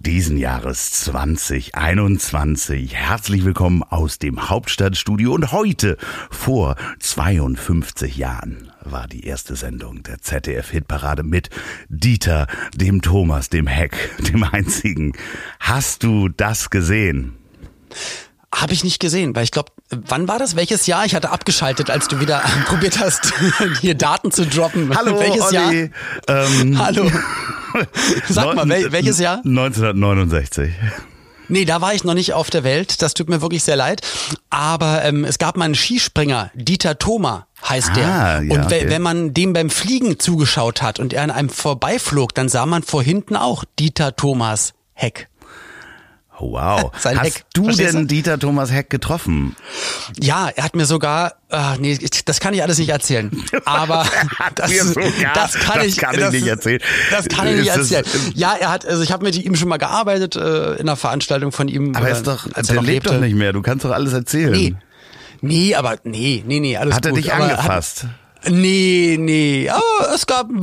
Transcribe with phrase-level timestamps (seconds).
[0.00, 2.94] diesen Jahres 2021.
[2.94, 5.98] Herzlich willkommen aus dem Hauptstadtstudio und heute
[6.30, 11.50] vor 52 Jahren war die erste Sendung der ZDF Hitparade mit
[11.90, 15.12] Dieter, dem Thomas, dem Heck, dem einzigen.
[15.58, 17.36] Hast du das gesehen?
[18.54, 20.56] Habe ich nicht gesehen, weil ich glaube, wann war das?
[20.56, 21.04] Welches Jahr?
[21.04, 23.34] Ich hatte abgeschaltet, als du wieder probiert hast,
[23.82, 24.96] hier Daten zu droppen.
[24.96, 25.54] Hallo, welches Olli.
[25.54, 25.72] Jahr?
[26.26, 27.10] Ähm, Hallo.
[28.28, 29.38] Sag mal, wel welches Jahr?
[29.44, 30.70] 1969.
[31.48, 33.02] Nee, da war ich noch nicht auf der Welt.
[33.02, 34.02] Das tut mir wirklich sehr leid.
[34.50, 38.06] Aber ähm, es gab mal einen Skispringer, Dieter Thoma heißt der.
[38.06, 38.84] Ah, ja, und okay.
[38.86, 42.82] wenn man dem beim Fliegen zugeschaut hat und er an einem vorbeiflog, dann sah man
[42.82, 45.29] vor hinten auch Dieter Thomas Heck.
[46.40, 46.90] Wow.
[46.98, 47.44] Sein Hast Heck.
[47.54, 48.06] du denn?
[48.08, 49.54] Dieter Thomas Heck getroffen?
[50.20, 53.30] Ja, er hat mir sogar, ah, nee, das kann ich alles nicht erzählen.
[53.64, 54.06] Aber
[54.54, 56.80] das, sogar- das kann das ich, kann ich nicht erzählen.
[57.10, 58.32] Das kann ich nicht das- erzählen.
[58.34, 61.52] Ja, er hat, also ich habe mit ihm schon mal gearbeitet äh, in einer Veranstaltung
[61.52, 61.94] von ihm.
[61.94, 63.10] Aber äh, er ist doch, er lebt lebte.
[63.10, 63.52] doch nicht mehr.
[63.52, 64.52] Du kannst doch alles erzählen.
[64.52, 64.74] Nee.
[65.42, 67.20] Nee, aber nee, nee, nee, alles Hat er gut.
[67.24, 68.04] dich aber angefasst?
[68.44, 69.70] Hat, nee, nee.
[69.70, 70.60] Aber es gab einen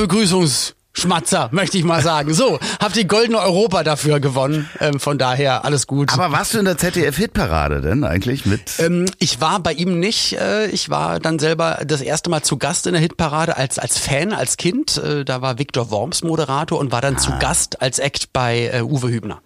[0.98, 2.34] Begrüßungsschmatzer, möchte ich mal sagen.
[2.34, 4.70] So, hab die goldene Europa dafür gewonnen.
[4.80, 6.12] Ähm, von daher alles gut.
[6.14, 8.62] Aber warst du in der ZDF-Hitparade denn eigentlich mit?
[8.80, 10.34] Ähm, ich war bei ihm nicht.
[10.34, 13.98] Äh, ich war dann selber das erste Mal zu Gast in der Hitparade als, als
[13.98, 14.98] Fan, als Kind.
[14.98, 18.82] Äh, da war Viktor Worms Moderator und war dann zu Gast als Act bei äh,
[18.82, 19.42] Uwe Hübner.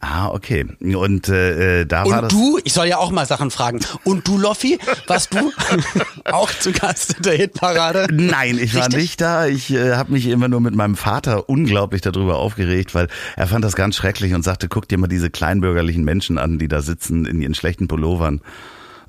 [0.00, 0.66] Ah, okay.
[0.80, 2.32] Und äh, äh, da war Und das.
[2.32, 3.80] du, ich soll ja auch mal Sachen fragen.
[4.04, 5.52] Und du, Loffi, warst du
[6.32, 8.08] auch zu Gast in der Hitparade?
[8.12, 9.00] Nein, ich war Richtig?
[9.00, 9.46] nicht da.
[9.46, 13.64] Ich äh, habe mich immer nur mit meinem Vater unglaublich darüber aufgeregt, weil er fand
[13.64, 17.26] das ganz schrecklich und sagte, guck dir mal diese kleinbürgerlichen Menschen an, die da sitzen
[17.26, 18.40] in ihren schlechten Pullovern.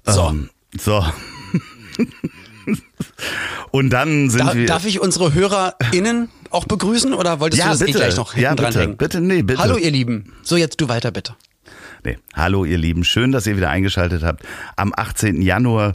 [0.06, 0.30] So.
[0.30, 1.06] Ähm, so.
[3.72, 4.66] und dann sind Da, wir.
[4.66, 7.98] darf ich unsere HörerInnen auch begrüßen oder wolltest Ja, du das eh bitte.
[8.00, 8.80] gleich noch hinten Ja, bitte.
[8.80, 8.98] hängen?
[8.98, 9.60] Bitte, nee, bitte.
[9.62, 10.34] Hallo ihr Lieben.
[10.44, 11.36] So, jetzt du weiter bitte.
[12.04, 12.18] Nee.
[12.34, 14.44] Hallo ihr Lieben, schön, dass ihr wieder eingeschaltet habt
[14.76, 15.42] am 18.
[15.42, 15.94] Januar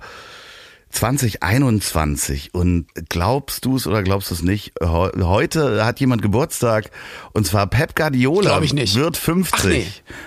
[0.91, 2.55] 2021.
[2.55, 4.73] Und glaubst du es oder glaubst du es nicht?
[4.83, 6.91] Heu- Heute hat jemand Geburtstag
[7.33, 8.51] und zwar Pep Guardiola.
[8.51, 8.95] Glaub ich nicht.
[8.95, 9.55] Wird 50.
[9.59, 9.87] Ach nee.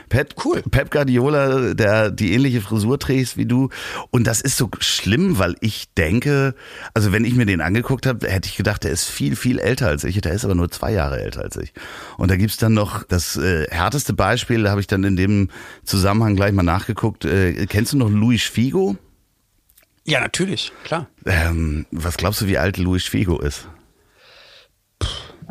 [0.09, 0.61] Pep, Cool.
[0.69, 3.69] Pep Guardiola, der die ähnliche Frisur trägt wie du.
[4.11, 6.53] Und das ist so schlimm, weil ich denke,
[6.93, 9.87] also wenn ich mir den angeguckt habe, hätte ich gedacht, der ist viel, viel älter
[9.87, 10.19] als ich.
[10.21, 11.73] Der ist aber nur zwei Jahre älter als ich.
[12.17, 15.49] Und da gibt's dann noch das äh, härteste Beispiel, da habe ich dann in dem
[15.83, 17.25] Zusammenhang gleich mal nachgeguckt.
[17.25, 18.97] Äh, kennst du noch Luis Figo?
[20.05, 21.07] Ja, natürlich, klar.
[21.25, 23.67] Ähm, was glaubst du, wie alt Luis Figo ist?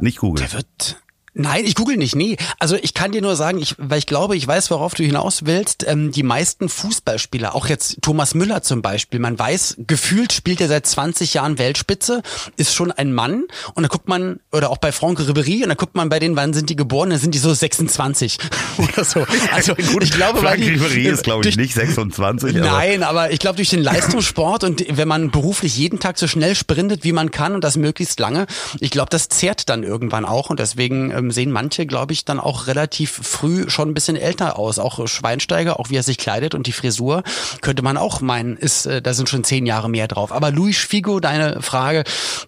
[0.00, 0.46] Nicht googeln.
[0.48, 1.02] Der wird.
[1.40, 2.36] Nein, ich google nicht, nee.
[2.58, 5.46] Also ich kann dir nur sagen, ich, weil ich glaube, ich weiß, worauf du hinaus
[5.46, 5.86] willst.
[5.86, 10.66] Ähm, die meisten Fußballspieler, auch jetzt Thomas Müller zum Beispiel, man weiß, gefühlt spielt er
[10.68, 12.22] seit 20 Jahren Weltspitze,
[12.56, 13.44] ist schon ein Mann.
[13.74, 16.34] Und dann guckt man, oder auch bei Franck Ribéry, und dann guckt man bei denen,
[16.36, 18.38] wann sind die geboren, dann sind die so 26
[18.78, 19.24] oder so.
[19.52, 22.56] Also ich glaube, weil Frank die, Ribéry ist, glaube ich, durch- nicht 26.
[22.56, 26.26] aber- Nein, aber ich glaube durch den Leistungssport und wenn man beruflich jeden Tag so
[26.26, 28.46] schnell sprintet, wie man kann und das möglichst lange,
[28.80, 32.40] ich glaube, das zehrt dann irgendwann auch und deswegen ähm, sehen manche, glaube ich, dann
[32.40, 34.78] auch relativ früh schon ein bisschen älter aus.
[34.78, 37.22] Auch Schweinsteiger, auch wie er sich kleidet und die Frisur,
[37.60, 40.32] könnte man auch meinen, ist, äh, da sind schon zehn Jahre mehr drauf.
[40.32, 42.04] Aber Luis Figo, deine Frage,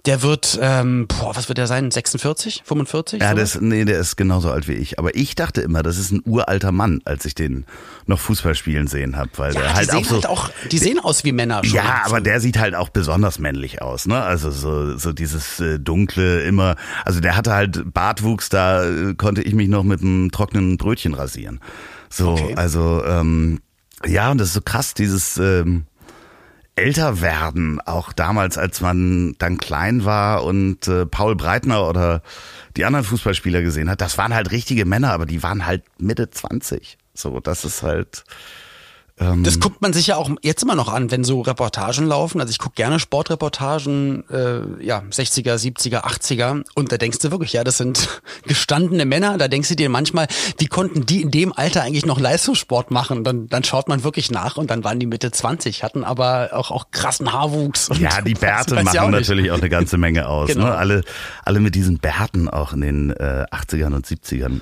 [0.07, 1.91] der wird, ähm, boah, was wird der sein?
[1.91, 3.21] 46, 45?
[3.21, 3.53] Ja, sowas?
[3.53, 4.99] das, nee, der ist genauso alt wie ich.
[4.99, 7.65] Aber ich dachte immer, das ist ein uralter Mann, als ich den
[8.07, 10.15] noch Fußball spielen sehen habe, weil ja, der die halt sehen auch so.
[10.15, 11.77] halt auch, die sehen aus wie Männer schon.
[11.77, 14.23] ja, aber der sieht halt auch besonders männlich aus, ne?
[14.23, 16.77] Also so so dieses äh, dunkle immer.
[17.05, 21.15] Also der hatte halt Bartwuchs, da äh, konnte ich mich noch mit einem trockenen Brötchen
[21.15, 21.61] rasieren.
[22.09, 22.55] So, Okay.
[22.57, 23.61] also ähm,
[24.07, 25.85] ja, und das ist so krass, dieses ähm,
[26.77, 32.23] älter werden, auch damals, als man dann klein war und äh, Paul Breitner oder
[32.77, 36.31] die anderen Fußballspieler gesehen hat, das waren halt richtige Männer, aber die waren halt Mitte
[36.31, 36.97] 20.
[37.13, 38.25] So, das ist halt
[39.21, 42.41] das guckt man sich ja auch jetzt immer noch an, wenn so Reportagen laufen.
[42.41, 46.65] Also ich gucke gerne Sportreportagen, äh, ja, 60er, 70er, 80er.
[46.75, 48.09] Und da denkst du wirklich, ja, das sind
[48.47, 49.37] gestandene Männer.
[49.37, 50.27] Da denkst du dir manchmal,
[50.57, 53.23] wie konnten die in dem Alter eigentlich noch Leistungssport machen?
[53.23, 56.71] Dann, dann schaut man wirklich nach und dann waren die Mitte 20, hatten aber auch,
[56.71, 57.91] auch krassen Haarwuchs.
[57.99, 60.49] ja, die Bärte machen auch natürlich auch eine ganze Menge aus.
[60.49, 60.55] Ne?
[60.55, 60.67] genau.
[60.69, 60.75] ne?
[60.77, 61.05] Alle,
[61.45, 64.61] alle mit diesen Bärten auch in den äh, 80ern und 70ern.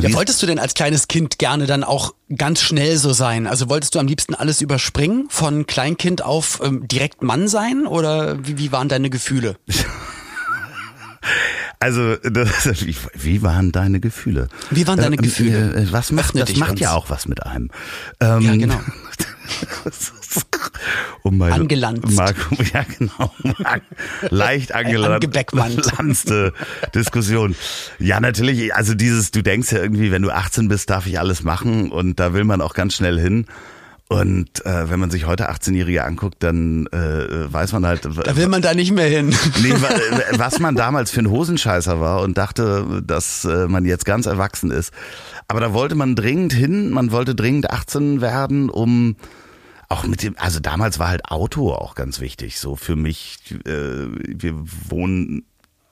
[0.00, 3.46] Ja, wolltest du denn als kleines Kind gerne dann auch ganz schnell so sein?
[3.46, 8.44] Also wolltest du am liebsten alles überspringen, von Kleinkind auf ähm, direkt Mann sein oder
[8.46, 9.56] wie, wie waren deine Gefühle?
[11.80, 14.48] Also, das, wie, wie, waren deine Gefühle?
[14.70, 15.74] Wie waren deine äh, Gefühle?
[15.74, 16.80] Äh, was macht, das macht uns.
[16.80, 17.70] ja auch was mit einem.
[18.20, 18.80] Ähm, ja, genau.
[21.22, 22.16] um meine Angelanzt.
[22.16, 22.36] Mark,
[22.72, 23.32] ja, genau.
[24.30, 26.52] Leicht angelanzte
[26.94, 27.54] Diskussion.
[27.98, 28.74] Ja, natürlich.
[28.74, 32.20] Also dieses, du denkst ja irgendwie, wenn du 18 bist, darf ich alles machen und
[32.20, 33.46] da will man auch ganz schnell hin.
[34.08, 38.04] Und äh, wenn man sich heute 18-Jährige anguckt, dann äh, weiß man halt.
[38.04, 39.34] Da will man da nicht mehr hin.
[39.62, 39.72] Nee,
[40.32, 44.70] was man damals für ein Hosenscheißer war und dachte, dass äh, man jetzt ganz erwachsen
[44.70, 44.92] ist.
[45.48, 49.16] Aber da wollte man dringend hin, man wollte dringend 18 werden, um
[49.94, 52.58] auch mit dem, also damals war halt Auto auch ganz wichtig.
[52.58, 54.54] So für mich, äh, wir
[54.88, 55.44] wohnen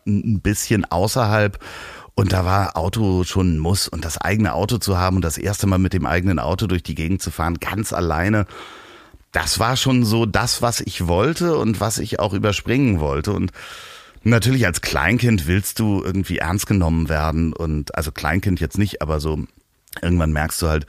[0.06, 1.58] ein bisschen außerhalb
[2.14, 5.38] und da war Auto schon ein Muss und das eigene Auto zu haben und das
[5.38, 8.46] erste Mal mit dem eigenen Auto durch die Gegend zu fahren, ganz alleine,
[9.30, 13.52] das war schon so das, was ich wollte und was ich auch überspringen wollte und
[14.24, 19.18] Natürlich als Kleinkind willst du irgendwie ernst genommen werden und also Kleinkind jetzt nicht, aber
[19.18, 19.40] so
[20.00, 20.86] irgendwann merkst du halt,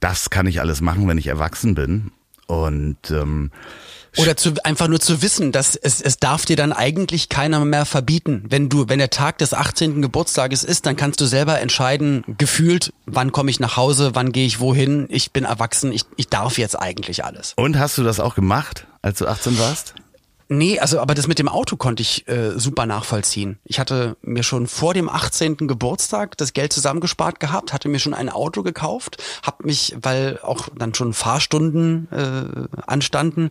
[0.00, 2.10] das kann ich alles machen, wenn ich erwachsen bin.
[2.46, 3.50] Und ähm,
[4.18, 7.86] oder zu, einfach nur zu wissen, dass es, es darf dir dann eigentlich keiner mehr
[7.86, 8.44] verbieten.
[8.46, 10.02] Wenn du, wenn der Tag des 18.
[10.02, 14.46] Geburtstages ist, dann kannst du selber entscheiden, gefühlt, wann komme ich nach Hause, wann gehe
[14.46, 17.54] ich wohin, ich bin erwachsen, ich, ich darf jetzt eigentlich alles.
[17.56, 19.94] Und hast du das auch gemacht, als du 18 warst?
[20.52, 23.58] Nee, also aber das mit dem Auto konnte ich äh, super nachvollziehen.
[23.64, 25.56] Ich hatte mir schon vor dem 18.
[25.66, 30.68] Geburtstag das Geld zusammengespart gehabt, hatte mir schon ein Auto gekauft, habe mich, weil auch
[30.76, 33.48] dann schon Fahrstunden äh, anstanden,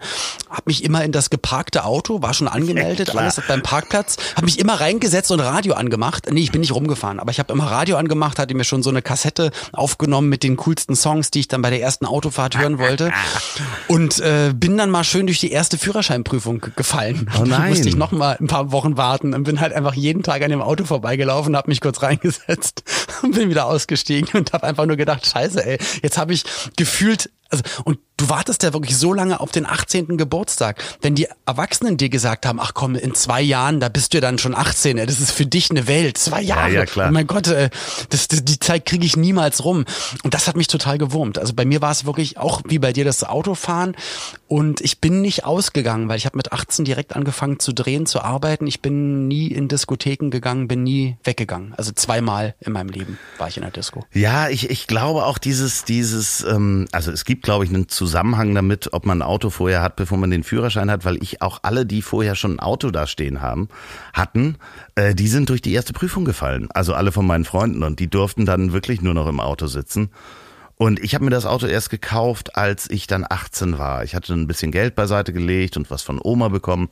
[0.51, 4.45] habe mich immer in das geparkte Auto, war schon angemeldet, ja, alles beim Parkplatz, habe
[4.45, 6.27] mich immer reingesetzt und Radio angemacht.
[6.31, 8.91] Nee, ich bin nicht rumgefahren, aber ich habe immer Radio angemacht, hatte mir schon so
[8.91, 12.77] eine Kassette aufgenommen mit den coolsten Songs, die ich dann bei der ersten Autofahrt hören
[12.77, 13.11] wollte
[13.87, 17.29] und äh, bin dann mal schön durch die erste Führerscheinprüfung gefahren gefallen.
[17.37, 17.49] Oh nein.
[17.49, 20.41] Da musste ich noch mal ein paar Wochen warten und bin halt einfach jeden Tag
[20.43, 22.83] an dem Auto vorbeigelaufen, habe mich kurz reingesetzt
[23.23, 26.43] und bin wieder ausgestiegen und habe einfach nur gedacht, scheiße, ey, jetzt habe ich
[26.75, 30.17] gefühlt also, und du wartest ja wirklich so lange auf den 18.
[30.17, 30.81] Geburtstag.
[31.01, 34.21] Wenn die Erwachsenen dir gesagt haben, ach komm, in zwei Jahren, da bist du ja
[34.21, 36.17] dann schon 18, ey, das ist für dich eine Welt.
[36.17, 36.69] Zwei Jahre.
[36.69, 37.09] Ja, ja klar.
[37.09, 39.85] Oh mein Gott, das, das, die Zeit kriege ich niemals rum.
[40.23, 41.39] Und das hat mich total gewurmt.
[41.39, 43.95] Also bei mir war es wirklich auch wie bei dir das Autofahren.
[44.47, 48.21] Und ich bin nicht ausgegangen, weil ich habe mit 18 direkt angefangen zu drehen, zu
[48.21, 48.67] arbeiten.
[48.67, 51.73] Ich bin nie in Diskotheken gegangen, bin nie weggegangen.
[51.77, 54.05] Also zweimal in meinem Leben war ich in der Disco.
[54.13, 57.89] Ja, ich, ich glaube auch dieses, dieses, ähm, also es gibt gibt, glaube ich, einen
[57.89, 61.41] Zusammenhang damit, ob man ein Auto vorher hat, bevor man den Führerschein hat, weil ich
[61.41, 63.67] auch alle, die vorher schon ein Auto da stehen haben,
[64.13, 64.57] hatten,
[64.93, 66.69] äh, die sind durch die erste Prüfung gefallen.
[66.71, 70.11] Also alle von meinen Freunden und die durften dann wirklich nur noch im Auto sitzen.
[70.75, 74.03] Und ich habe mir das Auto erst gekauft, als ich dann 18 war.
[74.03, 76.89] Ich hatte ein bisschen Geld beiseite gelegt und was von Oma bekommen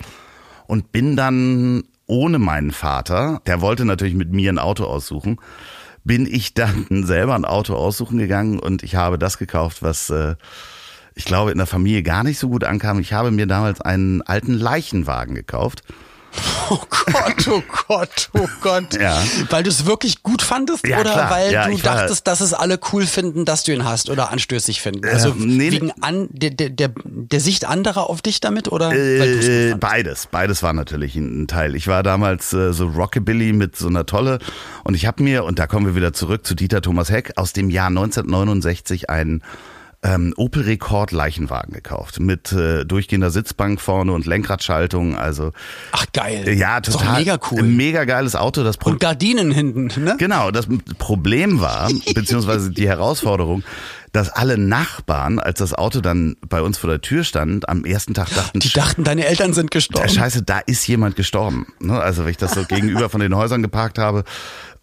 [0.66, 5.38] und bin dann ohne meinen Vater, der wollte natürlich mit mir ein Auto aussuchen,
[6.10, 10.36] bin ich dann selber ein Auto aussuchen gegangen und ich habe das gekauft, was äh,
[11.14, 13.00] ich glaube in der Familie gar nicht so gut ankam.
[13.00, 15.84] Ich habe mir damals einen alten Leichenwagen gekauft
[16.72, 18.94] Oh Gott, oh Gott, oh Gott.
[19.00, 19.20] Ja.
[19.50, 21.32] Weil du es wirklich gut fandest ja, oder klar.
[21.32, 24.80] weil ja, du dachtest, dass es alle cool finden, dass du ihn hast oder anstößig
[24.80, 25.08] finden?
[25.08, 28.92] Also äh, nee, wegen an, der, der, der, der Sicht anderer auf dich damit oder?
[28.92, 31.74] Äh, beides, beides war natürlich ein Teil.
[31.74, 34.38] Ich war damals äh, so Rockabilly mit so einer Tolle
[34.84, 37.52] und ich habe mir, und da kommen wir wieder zurück zu Dieter Thomas Heck, aus
[37.52, 39.42] dem Jahr 1969 einen
[40.02, 45.18] ähm, Opel Rekord Leichenwagen gekauft mit äh, durchgehender Sitzbank vorne und Lenkradschaltung.
[45.18, 45.52] Also
[45.92, 48.64] ach geil, äh, ja total mega cool, mega geiles Auto.
[48.64, 50.16] Das Pro und Gardinen hinten, ne?
[50.18, 53.64] Genau, das Problem war beziehungsweise die Herausforderung,
[54.12, 58.14] dass alle Nachbarn, als das Auto dann bei uns vor der Tür stand, am ersten
[58.14, 60.10] Tag dachten, die dachten, deine Eltern sind gestorben.
[60.10, 61.68] Scheiße, da ist jemand gestorben.
[61.80, 62.00] Ne?
[62.00, 64.24] Also wenn ich das so gegenüber von den Häusern geparkt habe,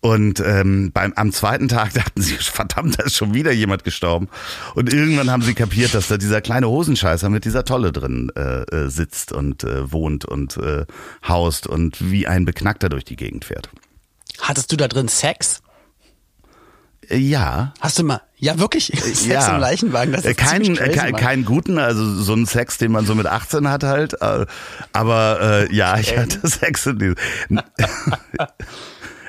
[0.00, 4.28] und ähm, beim, am zweiten Tag dachten sie, verdammt, da ist schon wieder jemand gestorben.
[4.74, 8.62] Und irgendwann haben sie kapiert, dass da dieser kleine Hosenscheißer mit dieser Tolle drin äh,
[8.62, 10.86] äh, sitzt und äh, wohnt und äh,
[11.26, 13.68] haust und wie ein Beknackter durch die Gegend fährt.
[14.40, 15.60] Hattest du da drin Sex?
[17.08, 17.74] Äh, ja.
[17.80, 18.86] Hast du mal, Ja, wirklich.
[18.94, 19.54] Sex ja.
[19.54, 20.12] im Leichenwagen.
[20.12, 23.14] Das ist keinen, ziemlich crazy, kein, keinen guten, also so einen Sex, den man so
[23.14, 24.20] mit 18 hat halt.
[24.20, 24.46] äh,
[24.92, 27.16] Aber äh, ja, ich hatte Sex in diesem.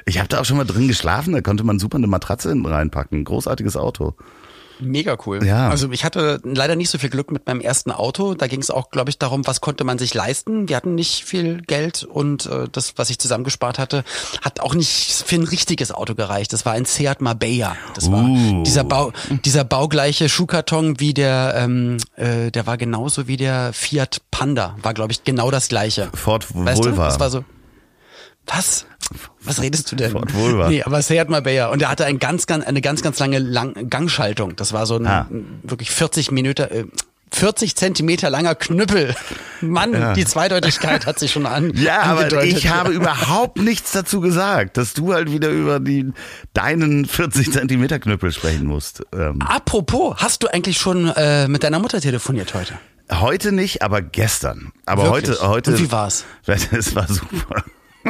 [0.10, 2.66] Ich habe da auch schon mal drin geschlafen, da konnte man super eine Matratze hinten
[2.66, 3.26] reinpacken.
[3.26, 4.16] Großartiges Auto.
[4.80, 5.44] Mega cool.
[5.46, 5.70] Ja.
[5.70, 8.34] Also ich hatte leider nicht so viel Glück mit meinem ersten Auto.
[8.36, 10.70] Da ging es auch, glaube ich, darum, was konnte man sich leisten.
[10.70, 14.04] Wir hatten nicht viel Geld und äh, das, was ich zusammengespart hatte,
[14.42, 16.54] hat auch nicht für ein richtiges Auto gereicht.
[16.54, 17.76] Das war ein Seat Marbella.
[17.96, 18.64] Das war Uh.
[18.64, 19.12] dieser Bau,
[19.46, 24.76] dieser baugleiche Schuhkarton wie der, ähm, äh, der war genauso wie der Fiat Panda.
[24.82, 26.10] War, glaube ich, genau das gleiche.
[26.14, 27.06] Ford Weißt du, Vulva.
[27.06, 27.44] das war so.
[28.48, 28.86] Was?
[29.42, 30.12] Was redest du denn?
[30.12, 30.68] Ford Vulva.
[30.70, 31.68] Nee, aber Seat Marbella.
[31.70, 34.56] Und er hatte ein ganz, ganz, eine ganz, ganz lange Lang Gangschaltung.
[34.56, 35.28] Das war so ein Ah.
[35.64, 36.86] wirklich 40 Minuten, äh,
[37.32, 39.14] 40 Zentimeter langer Knüppel.
[39.62, 40.14] Mann, Ja.
[40.14, 41.72] die Zweideutigkeit hat sich schon an.
[41.76, 42.58] Ja, aber angedeutet.
[42.58, 46.12] ich habe überhaupt nichts dazu gesagt, dass du halt wieder über die
[46.54, 49.04] deinen 40 Zentimeter Knüppel sprechen musst.
[49.14, 52.74] Ähm, Apropos, hast du eigentlich schon äh, mit deiner Mutter telefoniert heute?
[53.12, 54.72] heute nicht, aber gestern.
[54.86, 55.38] Aber Wirklich?
[55.40, 55.72] heute, heute.
[55.72, 56.26] Und wie war's?
[56.46, 57.64] Es war super.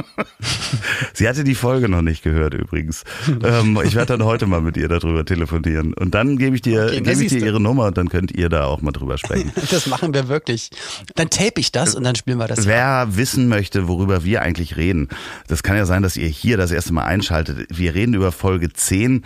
[1.13, 3.03] Sie hatte die Folge noch nicht gehört übrigens.
[3.43, 5.93] ähm, ich werde dann heute mal mit ihr darüber telefonieren.
[5.93, 8.49] Und dann gebe ich dir, Okay, gebe ich dir ihre Nummer und dann könnt ihr
[8.49, 9.51] da auch mal drüber sprechen.
[9.69, 10.69] Das machen wir wirklich.
[11.15, 12.65] Dann tape ich das und dann spielen wir das.
[12.65, 15.09] Wer wissen möchte, worüber wir eigentlich reden,
[15.47, 17.67] das kann ja sein, dass ihr hier das erste Mal einschaltet.
[17.69, 19.21] Wir reden über Folge 10, äh,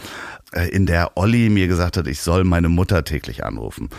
[0.72, 3.90] in der Olli mir gesagt hat, ich soll meine Mutter täglich anrufen.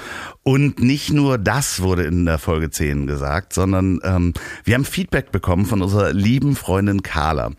[0.43, 5.33] Und nicht nur das wurde in der Folge 10 gesagt, sondern ähm, wir haben Feedback
[5.33, 7.53] bekommen von unserer lieben Freundin Carla.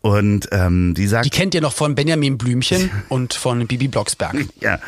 [0.00, 4.36] Und ähm, die sagt, Die kennt ihr noch von Benjamin Blümchen und von Bibi Blocksberg.
[4.60, 4.78] ja.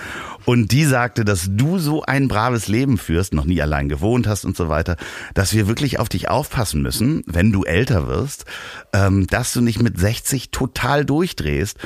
[0.46, 4.44] Und die sagte, dass du so ein braves Leben führst, noch nie allein gewohnt hast
[4.44, 4.96] und so weiter,
[5.34, 8.44] dass wir wirklich auf dich aufpassen müssen, wenn du älter wirst,
[8.92, 11.78] ähm, dass du nicht mit 60 total durchdrehst,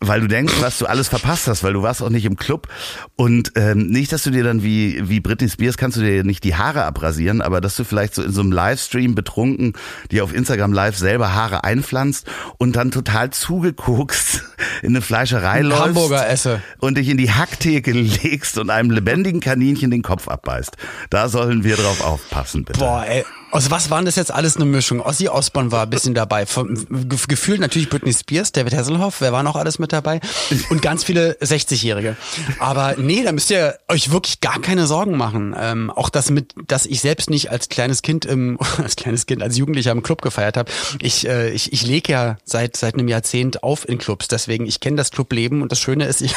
[0.00, 2.68] weil du denkst, was du alles verpasst hast, weil du warst auch nicht im Club
[3.16, 6.44] und ähm, nicht, dass du dir dann wie wie Britney Spears kannst du dir nicht
[6.44, 9.72] die Haare abrasieren, aber dass du vielleicht so in so einem Livestream betrunken
[10.10, 12.26] dir auf Instagram Live selber Haare einpflanzt
[12.58, 14.44] und dann total zugeguckst
[14.82, 16.62] in eine Fleischerei läufst Hamburger esse.
[16.78, 20.76] und dich in die Hacktheke legst und einem lebendigen Kaninchen den Kopf abbeißt.
[21.10, 22.80] Da sollen wir drauf aufpassen, bitte.
[22.80, 23.24] Boah, ey.
[23.50, 25.00] Aus was waren das jetzt alles eine Mischung?
[25.00, 26.44] Ossi Osborn war ein bisschen dabei.
[26.44, 30.20] Ge- gefühlt natürlich Britney Spears, David Hasselhoff, wer war noch alles mit dabei?
[30.68, 32.16] Und ganz viele 60-Jährige.
[32.58, 35.56] Aber nee, da müsst ihr euch wirklich gar keine Sorgen machen.
[35.58, 39.42] Ähm, auch das mit, dass ich selbst nicht als kleines Kind im, als kleines Kind,
[39.42, 40.70] als Jugendlicher im Club gefeiert habe.
[41.00, 44.28] Ich, äh, ich, ich lege ja seit, seit einem Jahrzehnt auf in Clubs.
[44.28, 46.34] Deswegen, ich kenne das Clubleben und das Schöne ist, ich,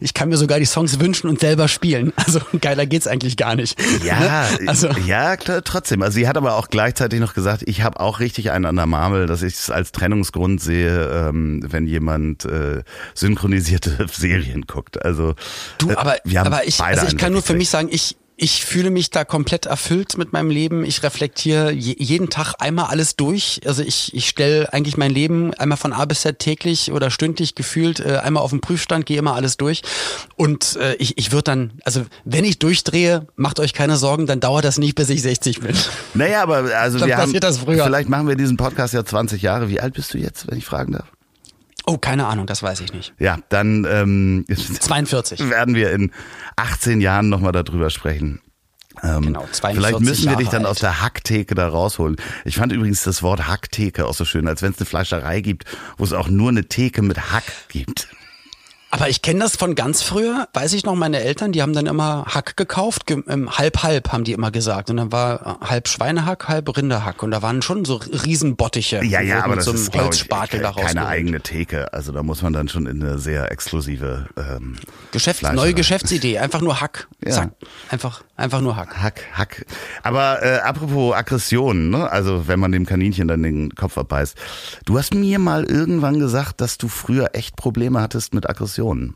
[0.00, 2.12] ich kann mir sogar die Songs wünschen und selber spielen.
[2.14, 3.76] Also geiler geht's eigentlich gar nicht.
[4.04, 6.00] Ja, also ja, klar, trotzdem.
[6.02, 8.84] Also sie hat aber auch gleichzeitig noch gesagt, ich habe auch richtig einen an der
[8.84, 12.82] Marmel, dass ich es als Trennungsgrund sehe, ähm, wenn jemand äh,
[13.14, 15.02] synchronisierte Serien guckt.
[15.02, 15.34] Also
[15.78, 18.18] Du, äh, aber, wir haben aber ich, also ich kann nur für mich sagen, ich,
[18.40, 20.84] ich fühle mich da komplett erfüllt mit meinem Leben.
[20.84, 23.60] Ich reflektiere je, jeden Tag einmal alles durch.
[23.66, 27.56] Also ich, ich stelle eigentlich mein Leben einmal von A bis Z täglich oder stündlich
[27.56, 29.82] gefühlt äh, einmal auf den Prüfstand, gehe immer alles durch.
[30.36, 34.38] Und äh, ich, ich würde dann, also wenn ich durchdrehe, macht euch keine Sorgen, dann
[34.38, 35.76] dauert das nicht, bis ich 60 bin.
[36.14, 37.84] Naja, aber also Dann wir haben, passiert das früher.
[37.84, 39.68] vielleicht machen wir diesen Podcast ja 20 Jahre.
[39.68, 41.08] Wie alt bist du jetzt, wenn ich fragen darf?
[41.88, 43.14] Oh, keine Ahnung, das weiß ich nicht.
[43.18, 44.44] Ja, dann ähm,
[44.80, 45.48] 42.
[45.48, 46.12] werden wir in
[46.56, 48.40] 18 Jahren nochmal darüber sprechen.
[49.02, 50.72] Ähm, Genau, 42 vielleicht müssen wir dich Jahre dann alt.
[50.72, 52.16] aus der Hacktheke da rausholen.
[52.44, 55.64] Ich fand übrigens das Wort Hacktheke auch so schön, als wenn es eine Fleischerei gibt,
[55.96, 58.08] wo es auch nur eine Theke mit Hack gibt.
[58.90, 61.86] Aber ich kenne das von ganz früher, weiß ich noch, meine Eltern, die haben dann
[61.86, 64.88] immer Hack gekauft, ge ähm, halb halb haben die immer gesagt.
[64.88, 67.22] Und dann war äh, halb Schweinehack, halb Rinderhack.
[67.22, 69.04] Und da waren schon so Riesenbottiche.
[69.04, 71.06] Ja, ja, aber mit das so einem ist ich, Holzspatel da keine rausgeholt.
[71.06, 71.92] eigene Theke.
[71.92, 74.76] Also da muss man dann schon in eine sehr exklusive ähm,
[75.12, 75.54] Geschäfts Fleischerei.
[75.64, 77.08] neue Geschäftsidee, einfach nur Hack.
[77.24, 77.32] Ja.
[77.32, 77.50] Zack.
[77.90, 78.96] Einfach, einfach nur Hack.
[79.02, 79.66] Hack, Hack.
[80.02, 82.10] Aber äh, apropos Aggression, ne?
[82.10, 84.36] also wenn man dem Kaninchen dann den Kopf abbeißt.
[84.84, 89.14] Du hast mir mal irgendwann gesagt, dass du früher echt Probleme hattest mit Aggressionen.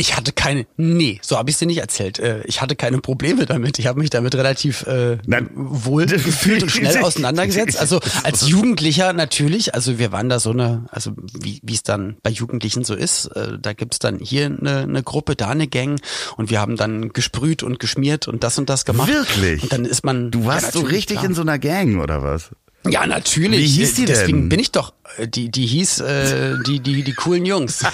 [0.00, 2.18] Ich hatte keine, nee, so habe ich dir nicht erzählt.
[2.18, 3.78] Äh, Ich hatte keine Probleme damit.
[3.78, 5.18] Ich habe mich damit relativ äh,
[5.54, 7.78] wohl gefühlt und schnell auseinandergesetzt.
[7.78, 9.74] Also als Jugendlicher natürlich.
[9.74, 13.26] Also wir waren da so eine, also wie es dann bei Jugendlichen so ist.
[13.26, 16.00] Äh, Da gibt's dann hier eine, eine Gruppe, da eine Gang
[16.38, 19.08] und wir haben dann gesprüht und geschmiert und das und das gemacht.
[19.12, 19.62] Wirklich?
[19.64, 20.30] Und dann ist man.
[20.30, 21.26] Du warst ja, so richtig klar.
[21.26, 22.50] in so einer Gang oder was?
[22.88, 23.60] Ja, natürlich.
[23.60, 24.48] Wie hieß die Deswegen denn?
[24.48, 27.84] bin ich doch, äh, die, die hieß, äh, die, die, die coolen Jungs.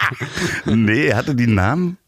[0.66, 1.98] nee, hatte die einen Namen?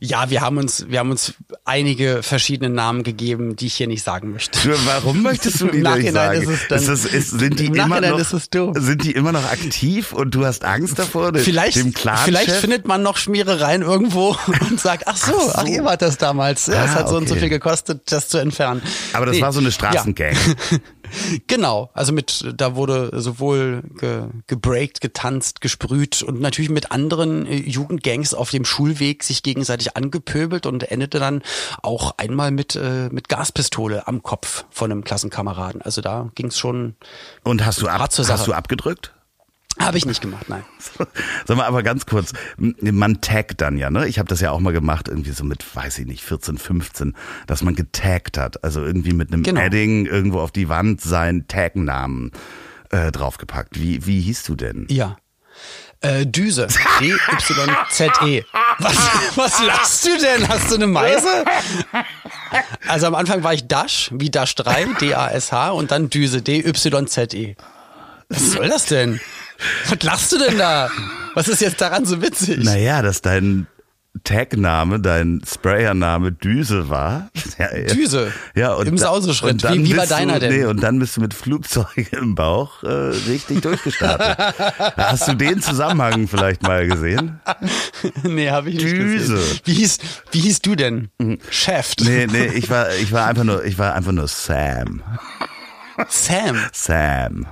[0.00, 4.02] Ja, wir haben uns, wir haben uns einige verschiedene Namen gegeben, die ich hier nicht
[4.02, 4.58] sagen möchte.
[4.86, 6.42] Warum möchtest du die nicht sagen?
[6.42, 10.12] Ist es dann, ist es, ist, sind die immer noch, sind die immer noch aktiv
[10.12, 11.32] und du hast Angst davor?
[11.34, 14.36] Vielleicht, dem vielleicht findet man noch Schmierereien irgendwo
[14.70, 15.52] und sagt, ach so, ach, so.
[15.54, 16.66] ach ihr wart das damals.
[16.66, 17.22] Ja, ah, es hat so okay.
[17.22, 18.82] und so viel gekostet, das zu entfernen.
[19.12, 19.42] Aber das nee.
[19.42, 20.34] war so eine Straßengang.
[20.70, 20.78] Ja.
[21.46, 27.56] Genau, also mit, da wurde sowohl ge, gebreakt, getanzt, gesprüht und natürlich mit anderen äh,
[27.56, 31.42] Jugendgangs auf dem Schulweg sich gegenseitig angepöbelt und endete dann
[31.82, 35.82] auch einmal mit, äh, mit Gaspistole am Kopf von einem Klassenkameraden.
[35.82, 36.94] Also da ging es schon.
[37.42, 39.13] Und hast du, ab, hast du abgedrückt?
[39.84, 40.64] Habe ich nicht gemacht, nein.
[41.46, 44.06] Sag mal, aber ganz kurz, man taggt dann ja, ne?
[44.08, 47.14] Ich habe das ja auch mal gemacht, irgendwie so mit, weiß ich nicht, 14, 15,
[47.46, 48.64] dass man getaggt hat.
[48.64, 49.60] Also irgendwie mit einem genau.
[49.60, 52.32] Adding irgendwo auf die Wand seinen Tagnamen
[52.90, 53.80] äh, draufgepackt.
[53.80, 54.86] Wie, wie hieß du denn?
[54.88, 55.16] Ja.
[56.00, 56.66] Äh, Düse.
[57.00, 58.44] D-Y-Z-E.
[58.78, 58.96] Was,
[59.36, 60.48] was lachst du denn?
[60.48, 61.44] Hast du eine Meise?
[62.86, 67.54] Also am Anfang war ich Dash, wie Dash 3, D-A-S-H und dann Düse, D-Y-Z-E.
[68.28, 69.20] Was soll das denn?
[69.88, 70.90] Was lachst du denn da?
[71.34, 72.62] Was ist jetzt daran so witzig?
[72.64, 73.66] Naja, dass dein
[74.22, 77.30] Tagname, dein Sprayername Düse war.
[77.58, 78.32] Ja, Düse?
[78.54, 79.62] Ja, und Im Sauseschritt.
[79.70, 80.56] Wie, wie war deiner du, denn?
[80.56, 84.36] Nee, und dann bist du mit Flugzeug im Bauch äh, richtig durchgestartet.
[84.96, 87.40] Hast du den Zusammenhang vielleicht mal gesehen?
[88.22, 89.34] nee, habe ich nicht Düse.
[89.34, 89.60] Gesehen.
[89.64, 89.98] Wie hieß,
[90.30, 91.10] wie hieß du denn?
[91.18, 91.38] Mhm.
[91.50, 91.94] Chef?
[92.00, 95.02] Nee, nee, ich war, ich war einfach nur, ich war einfach nur Sam.
[96.08, 96.58] Sam?
[96.72, 97.46] Sam.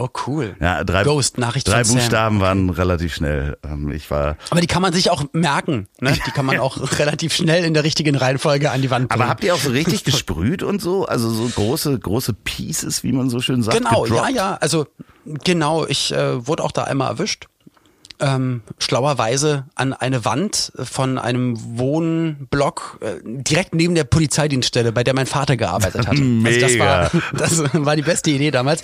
[0.00, 0.56] Oh, cool.
[0.60, 2.46] Ja, drei, Ghost, Nachricht drei Buchstaben okay.
[2.46, 3.58] waren relativ schnell.
[3.62, 4.38] Ähm, ich war.
[4.48, 5.88] Aber die kann man sich auch merken.
[6.00, 6.16] Ne?
[6.26, 9.20] Die kann man auch relativ schnell in der richtigen Reihenfolge an die Wand bringen.
[9.20, 11.04] Aber habt ihr auch so richtig gesprüht und so?
[11.04, 13.76] Also so große, große Pieces, wie man so schön sagt.
[13.76, 14.30] Genau, gedroppt?
[14.30, 14.54] ja, ja.
[14.54, 14.86] Also
[15.44, 17.48] genau, ich äh, wurde auch da einmal erwischt
[18.20, 25.14] ähm, schlauerweise an eine Wand von einem Wohnblock äh, direkt neben der Polizeidienststelle, bei der
[25.14, 26.16] mein Vater gearbeitet hat.
[26.50, 28.82] Also das war das war die beste Idee damals.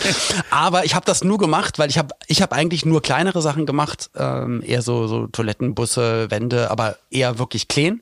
[0.50, 3.66] Aber ich habe das nur gemacht, weil ich habe ich habe eigentlich nur kleinere Sachen
[3.66, 8.00] gemacht, ähm, eher so so Toilettenbusse, Wände, aber eher wirklich clean.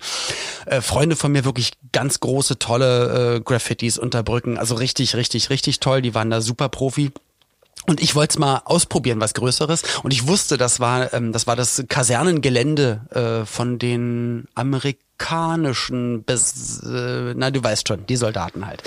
[0.67, 5.51] Äh, Freunde von mir wirklich ganz große tolle äh, Graffitis unter Brücken, also richtig richtig
[5.51, 6.03] richtig toll.
[6.03, 7.13] Die waren da super Profi.
[7.87, 9.83] Und ich wollte es mal ausprobieren, was Größeres.
[10.03, 16.83] Und ich wusste, das war, ähm, das war das Kasernengelände äh, von den amerikanischen, Bes
[16.85, 18.83] äh, na du weißt schon, die Soldaten halt.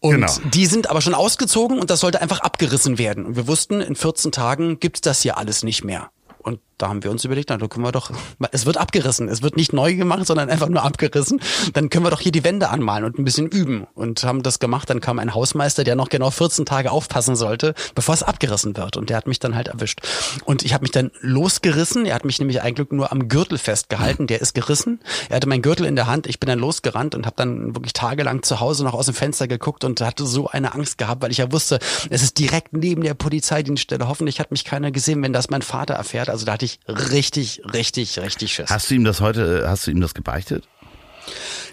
[0.00, 0.32] Und genau.
[0.52, 3.26] die sind aber schon ausgezogen und das sollte einfach abgerissen werden.
[3.26, 6.10] Und wir wussten, in 14 Tagen gibt's das hier alles nicht mehr.
[6.38, 8.10] Und da haben wir uns überlegt, na, da können wir doch,
[8.52, 9.28] es wird abgerissen.
[9.28, 11.40] Es wird nicht neu gemacht, sondern einfach nur abgerissen.
[11.74, 13.86] Dann können wir doch hier die Wände anmalen und ein bisschen üben.
[13.94, 14.88] Und haben das gemacht.
[14.88, 18.96] Dann kam ein Hausmeister, der noch genau 14 Tage aufpassen sollte, bevor es abgerissen wird.
[18.96, 20.00] Und der hat mich dann halt erwischt.
[20.44, 22.06] Und ich habe mich dann losgerissen.
[22.06, 24.26] Er hat mich nämlich eigentlich nur am Gürtel festgehalten.
[24.26, 25.00] Der ist gerissen.
[25.28, 26.26] Er hatte meinen Gürtel in der Hand.
[26.26, 29.48] Ich bin dann losgerannt und habe dann wirklich tagelang zu Hause noch aus dem Fenster
[29.48, 33.02] geguckt und hatte so eine Angst gehabt, weil ich ja wusste, es ist direkt neben
[33.02, 34.08] der Polizeidienststelle.
[34.08, 36.30] Hoffentlich hat mich keiner gesehen, wenn das mein Vater erfährt.
[36.30, 38.70] Also da hatte ich richtig, richtig, richtig Schiss.
[38.70, 40.68] Hast du ihm das heute, hast du ihm das gebeichtet?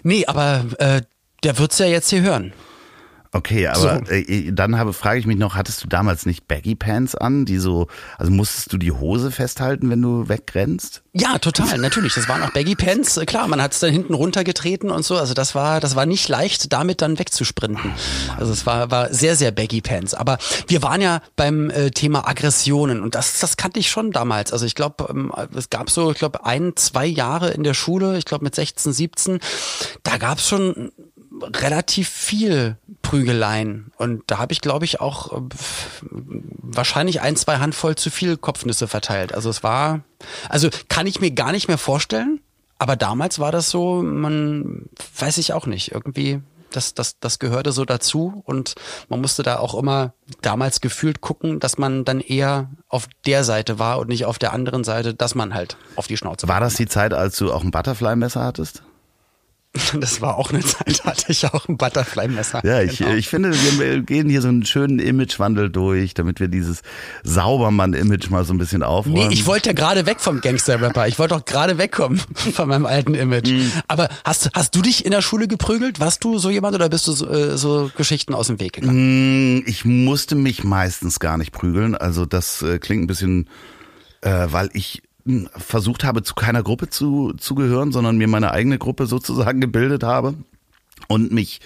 [0.02, 1.02] Nee, aber äh,
[1.42, 2.52] der wird's ja jetzt hier hören.
[3.32, 4.12] Okay, aber so.
[4.12, 7.58] äh, dann habe, frage ich mich noch, hattest du damals nicht Baggy Pants an, die
[7.58, 7.86] so,
[8.16, 11.02] also musstest du die Hose festhalten, wenn du wegrennst?
[11.12, 12.14] Ja, total, natürlich.
[12.14, 13.20] Das waren auch Baggy Pants.
[13.26, 15.16] Klar, man hat es dann hinten runtergetreten und so.
[15.16, 17.92] Also das war, das war nicht leicht, damit dann wegzusprinten.
[18.38, 20.14] Also es war, war sehr, sehr Baggy Pants.
[20.14, 24.52] Aber wir waren ja beim äh, Thema Aggressionen und das, das kannte ich schon damals.
[24.52, 28.16] Also ich glaube, ähm, es gab so, ich glaube, ein, zwei Jahre in der Schule,
[28.16, 29.38] ich glaube mit 16, 17,
[30.02, 30.92] da gab es schon
[31.42, 33.92] relativ viel Prügeleien.
[33.96, 35.40] Und da habe ich, glaube ich, auch äh,
[36.10, 39.34] wahrscheinlich ein, zwei Handvoll zu viel Kopfnüsse verteilt.
[39.34, 40.00] Also es war,
[40.48, 42.40] also kann ich mir gar nicht mehr vorstellen.
[42.78, 47.72] Aber damals war das so, man weiß ich auch nicht, irgendwie, das, das, das gehörte
[47.72, 48.74] so dazu und
[49.08, 53.78] man musste da auch immer damals gefühlt gucken, dass man dann eher auf der Seite
[53.78, 56.56] war und nicht auf der anderen Seite, dass man halt auf die Schnauze war.
[56.56, 58.82] War das die Zeit, als du auch ein Butterfly-Messer hattest?
[60.00, 62.64] Das war auch eine Zeit, da hatte ich auch ein Butterfly-Messer.
[62.64, 63.12] Ja, ich, genau.
[63.12, 66.82] ich finde, wir gehen hier so einen schönen Imagewandel durch, damit wir dieses
[67.24, 69.28] Saubermann-Image mal so ein bisschen aufräumen.
[69.28, 71.08] Nee, ich wollte ja gerade weg vom Gangster-Rapper.
[71.08, 73.50] Ich wollte auch gerade wegkommen von meinem alten Image.
[73.50, 73.72] Mhm.
[73.88, 76.00] Aber hast, hast du dich in der Schule geprügelt?
[76.00, 79.58] Warst du so jemand oder bist du so, äh, so Geschichten aus dem Weg gegangen?
[79.58, 81.94] Mm, ich musste mich meistens gar nicht prügeln.
[81.94, 83.48] Also das äh, klingt ein bisschen,
[84.22, 85.02] äh, weil ich
[85.56, 90.02] versucht habe, zu keiner Gruppe zu, zu gehören, sondern mir meine eigene Gruppe sozusagen gebildet
[90.02, 90.34] habe
[91.08, 91.60] und mich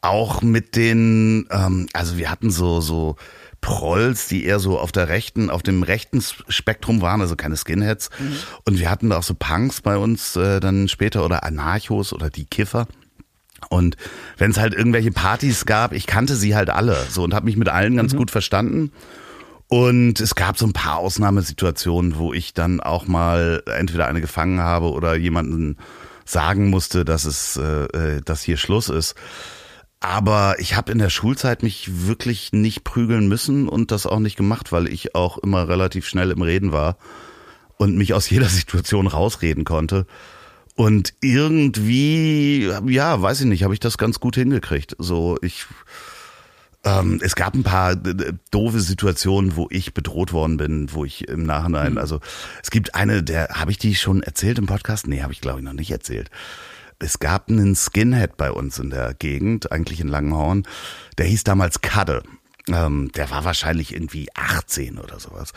[0.00, 3.16] auch mit den, ähm, also wir hatten so, so
[3.60, 8.10] Prolls, die eher so auf der rechten, auf dem rechten Spektrum waren, also keine Skinheads.
[8.18, 8.36] Mhm.
[8.64, 12.30] Und wir hatten da auch so Punks bei uns äh, dann später oder Anarchos oder
[12.30, 12.86] die Kiffer.
[13.68, 13.96] Und
[14.36, 17.56] wenn es halt irgendwelche Partys gab, ich kannte sie halt alle so und habe mich
[17.56, 18.18] mit allen ganz mhm.
[18.18, 18.92] gut verstanden.
[19.68, 24.60] Und es gab so ein paar Ausnahmesituationen, wo ich dann auch mal entweder eine gefangen
[24.60, 25.76] habe oder jemanden
[26.24, 29.14] sagen musste, dass es, äh, äh dass hier Schluss ist.
[30.00, 34.36] Aber ich habe in der Schulzeit mich wirklich nicht prügeln müssen und das auch nicht
[34.36, 36.96] gemacht, weil ich auch immer relativ schnell im Reden war
[37.76, 40.06] und mich aus jeder Situation rausreden konnte.
[40.76, 44.94] Und irgendwie, ja, weiß ich nicht, habe ich das ganz gut hingekriegt.
[45.00, 45.66] So, ich,
[46.84, 51.42] ähm, es gab ein paar doofe Situationen, wo ich bedroht worden bin, wo ich im
[51.42, 51.98] Nachhinein, mhm.
[51.98, 52.20] also
[52.62, 55.06] es gibt eine, der, habe ich die schon erzählt im Podcast?
[55.06, 56.30] Nee, habe ich glaube ich noch nicht erzählt
[57.00, 60.64] es gab einen Skinhead bei uns in der Gegend, eigentlich in Langenhorn,
[61.16, 62.22] der hieß damals Kadde.
[62.68, 65.52] Ähm, der war wahrscheinlich irgendwie 18 oder sowas.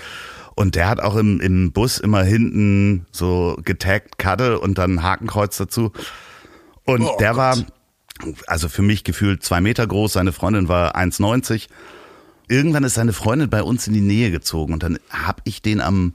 [0.55, 5.57] Und der hat auch im, im Bus immer hinten so getaggt Kadde und dann Hakenkreuz
[5.57, 5.91] dazu.
[6.85, 7.37] Und oh, der Gott.
[7.37, 7.57] war,
[8.47, 11.67] also für mich gefühlt zwei Meter groß, seine Freundin war 1,90.
[12.47, 15.81] Irgendwann ist seine Freundin bei uns in die Nähe gezogen und dann hab ich den
[15.81, 16.13] am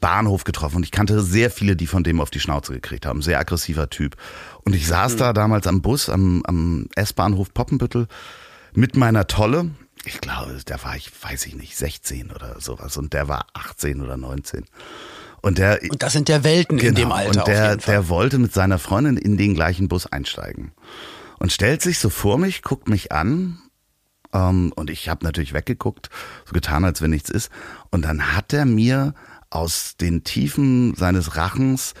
[0.00, 3.20] Bahnhof getroffen und ich kannte sehr viele, die von dem auf die Schnauze gekriegt haben.
[3.22, 4.16] Sehr aggressiver Typ.
[4.64, 5.18] Und ich saß mhm.
[5.18, 8.08] da damals am Bus, am, am S-Bahnhof Poppenbüttel
[8.72, 9.70] mit meiner Tolle.
[10.04, 12.96] Ich glaube, da war ich, weiß ich nicht, 16 oder sowas.
[12.96, 14.64] Und der war 18 oder 19.
[15.42, 15.80] Und der.
[15.88, 17.40] Und das sind der Welten genau, in dem Alter.
[17.40, 20.72] Und der, der wollte mit seiner Freundin in den gleichen Bus einsteigen.
[21.38, 23.58] Und stellt sich so vor mich, guckt mich an
[24.32, 26.10] ähm, und ich habe natürlich weggeguckt,
[26.44, 27.50] so getan, als wenn nichts ist.
[27.90, 29.14] Und dann hat er mir
[29.48, 31.94] aus den Tiefen seines Rachens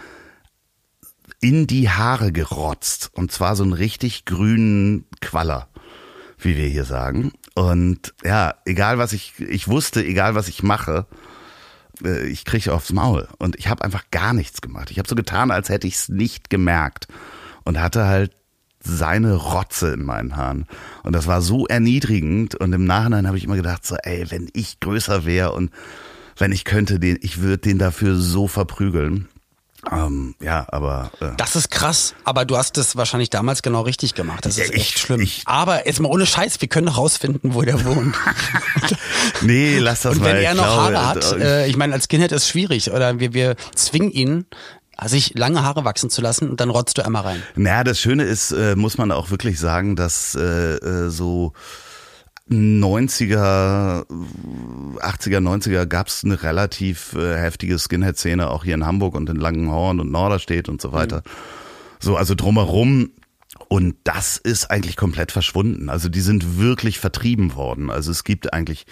[1.40, 3.10] in die Haare gerotzt.
[3.14, 5.68] Und zwar so einen richtig grünen Qualler,
[6.38, 7.32] wie wir hier sagen.
[7.54, 11.06] Und ja, egal was ich, ich wusste, egal was ich mache,
[12.04, 13.28] äh, ich kriege aufs Maul.
[13.38, 14.90] Und ich habe einfach gar nichts gemacht.
[14.90, 17.08] Ich habe so getan, als hätte ich es nicht gemerkt.
[17.64, 18.32] Und hatte halt
[18.82, 20.66] seine Rotze in meinen Haaren.
[21.02, 22.54] Und das war so erniedrigend.
[22.54, 25.70] Und im Nachhinein habe ich immer gedacht, so, ey, wenn ich größer wäre und
[26.36, 29.28] wenn ich könnte, den, ich würde den dafür so verprügeln.
[29.90, 31.10] Ähm, ja, aber.
[31.20, 31.30] Äh.
[31.36, 34.44] Das ist krass, aber du hast das wahrscheinlich damals genau richtig gemacht.
[34.44, 35.20] Das ist echt schlimm.
[35.20, 38.14] Ich, aber jetzt mal ohne Scheiß, wir können doch rausfinden, wo der wohnt.
[39.42, 40.34] nee, lass das Und mal.
[40.34, 42.92] wenn er noch glaube, Haare hat, äh, ich meine, als Kind ist es schwierig.
[42.92, 44.46] Oder wir, wir zwingen ihn,
[45.06, 47.42] sich lange Haare wachsen zu lassen und dann rotzt du einmal rein.
[47.56, 51.54] Naja, das Schöne ist, äh, muss man auch wirklich sagen, dass äh, äh so
[52.50, 54.04] 90er,
[54.98, 59.36] 80er, 90er gab es eine relativ äh, heftige Skinhead-Szene, auch hier in Hamburg und in
[59.36, 61.18] Langenhorn und Norderstedt und so weiter.
[61.18, 61.30] Mhm.
[62.00, 63.12] So, also drumherum.
[63.68, 65.90] Und das ist eigentlich komplett verschwunden.
[65.90, 67.88] Also die sind wirklich vertrieben worden.
[67.88, 68.84] Also es gibt eigentlich,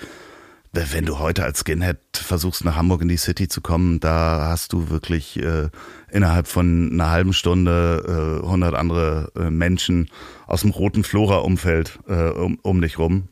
[0.73, 4.73] wenn du heute als Skinhead versuchst, nach Hamburg in die City zu kommen, da hast
[4.73, 5.69] du wirklich äh,
[6.13, 10.11] innerhalb von einer halben Stunde äh, 100 andere äh, Menschen
[10.47, 13.29] aus dem roten Flora-Umfeld äh, um, um dich rum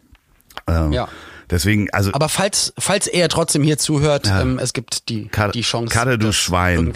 [0.66, 1.08] ähm, ja.
[1.50, 2.10] Deswegen, also.
[2.12, 4.42] Aber falls, falls er trotzdem hier zuhört, ja.
[4.42, 5.94] ähm, es gibt die, Kade, die Chance.
[5.94, 6.92] Kade, du Schwein.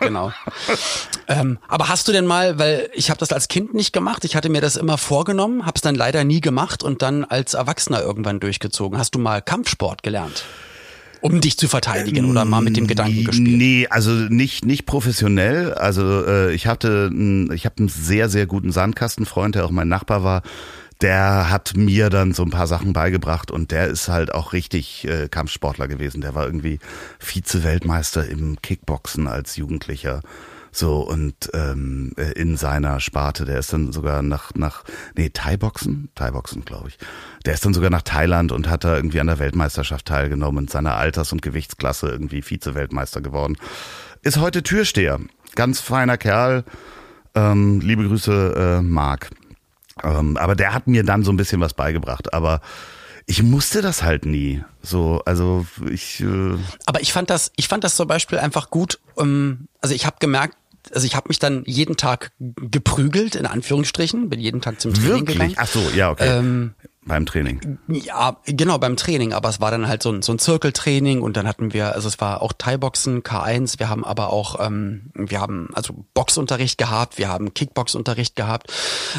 [0.00, 0.32] genau.
[1.28, 4.34] ähm, aber hast du denn mal, weil ich habe das als Kind nicht gemacht, ich
[4.34, 8.00] hatte mir das immer vorgenommen, habe es dann leider nie gemacht und dann als Erwachsener
[8.00, 8.98] irgendwann durchgezogen.
[8.98, 10.44] Hast du mal Kampfsport gelernt?
[11.22, 13.58] Um dich zu verteidigen oder mal mit dem Gedanken gespielt?
[13.58, 15.72] Nee, also nicht nicht professionell.
[15.74, 17.10] Also äh, ich hatte,
[17.52, 20.42] ich habe einen sehr sehr guten Sandkastenfreund, der auch mein Nachbar war
[21.00, 25.06] der hat mir dann so ein paar Sachen beigebracht und der ist halt auch richtig
[25.06, 26.20] äh, Kampfsportler gewesen.
[26.20, 26.78] Der war irgendwie
[27.18, 30.22] Vize-Weltmeister im Kickboxen als Jugendlicher.
[30.72, 34.84] So und ähm, äh, in seiner Sparte, der ist dann sogar nach nach
[35.16, 36.98] nee Thai-Boxen, Thai-Boxen glaube ich.
[37.46, 40.70] Der ist dann sogar nach Thailand und hat da irgendwie an der Weltmeisterschaft teilgenommen und
[40.70, 43.56] seiner Alters- und Gewichtsklasse irgendwie Vize-Weltmeister geworden.
[44.22, 45.18] Ist heute Türsteher,
[45.54, 46.64] ganz feiner Kerl.
[47.34, 49.30] Ähm, liebe Grüße, äh, Marc.
[50.06, 52.32] Ähm, aber der hat mir dann so ein bisschen was beigebracht.
[52.32, 52.60] Aber
[53.26, 54.62] ich musste das halt nie.
[54.82, 56.20] So, also ich.
[56.20, 56.54] Äh
[56.86, 59.00] aber ich fand das, ich fand das zum Beispiel einfach gut.
[59.16, 60.56] Um, also ich habe gemerkt,
[60.94, 65.10] also ich habe mich dann jeden Tag geprügelt, in Anführungsstrichen, bin jeden Tag zum Training
[65.10, 65.38] Wirklich?
[65.38, 65.54] gegangen.
[65.56, 66.38] Ach so, ja, okay.
[66.38, 66.74] Ähm,
[67.06, 67.78] beim Training.
[67.88, 69.32] Ja, genau, beim Training.
[69.32, 72.08] Aber es war dann halt so ein, so ein Zirkeltraining und dann hatten wir, also
[72.08, 77.18] es war auch Thai-Boxen, K1, wir haben aber auch, ähm, wir haben also Boxunterricht gehabt,
[77.18, 78.72] wir haben Kickboxunterricht gehabt,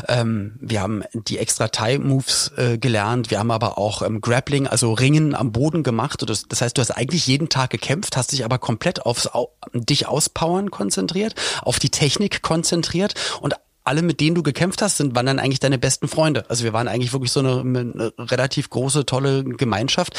[0.07, 4.93] ähm, wir haben die extra Thai-Moves äh, gelernt, wir haben aber auch ähm, Grappling, also
[4.93, 6.23] Ringen am Boden gemacht.
[6.27, 9.49] Das, das heißt, du hast eigentlich jeden Tag gekämpft, hast dich aber komplett aufs Au
[9.73, 13.55] dich auspowern konzentriert, auf die Technik konzentriert und
[13.87, 16.49] alle, mit denen du gekämpft hast, sind, waren dann eigentlich deine besten Freunde.
[16.49, 20.13] Also wir waren eigentlich wirklich so eine, eine relativ große, tolle Gemeinschaft.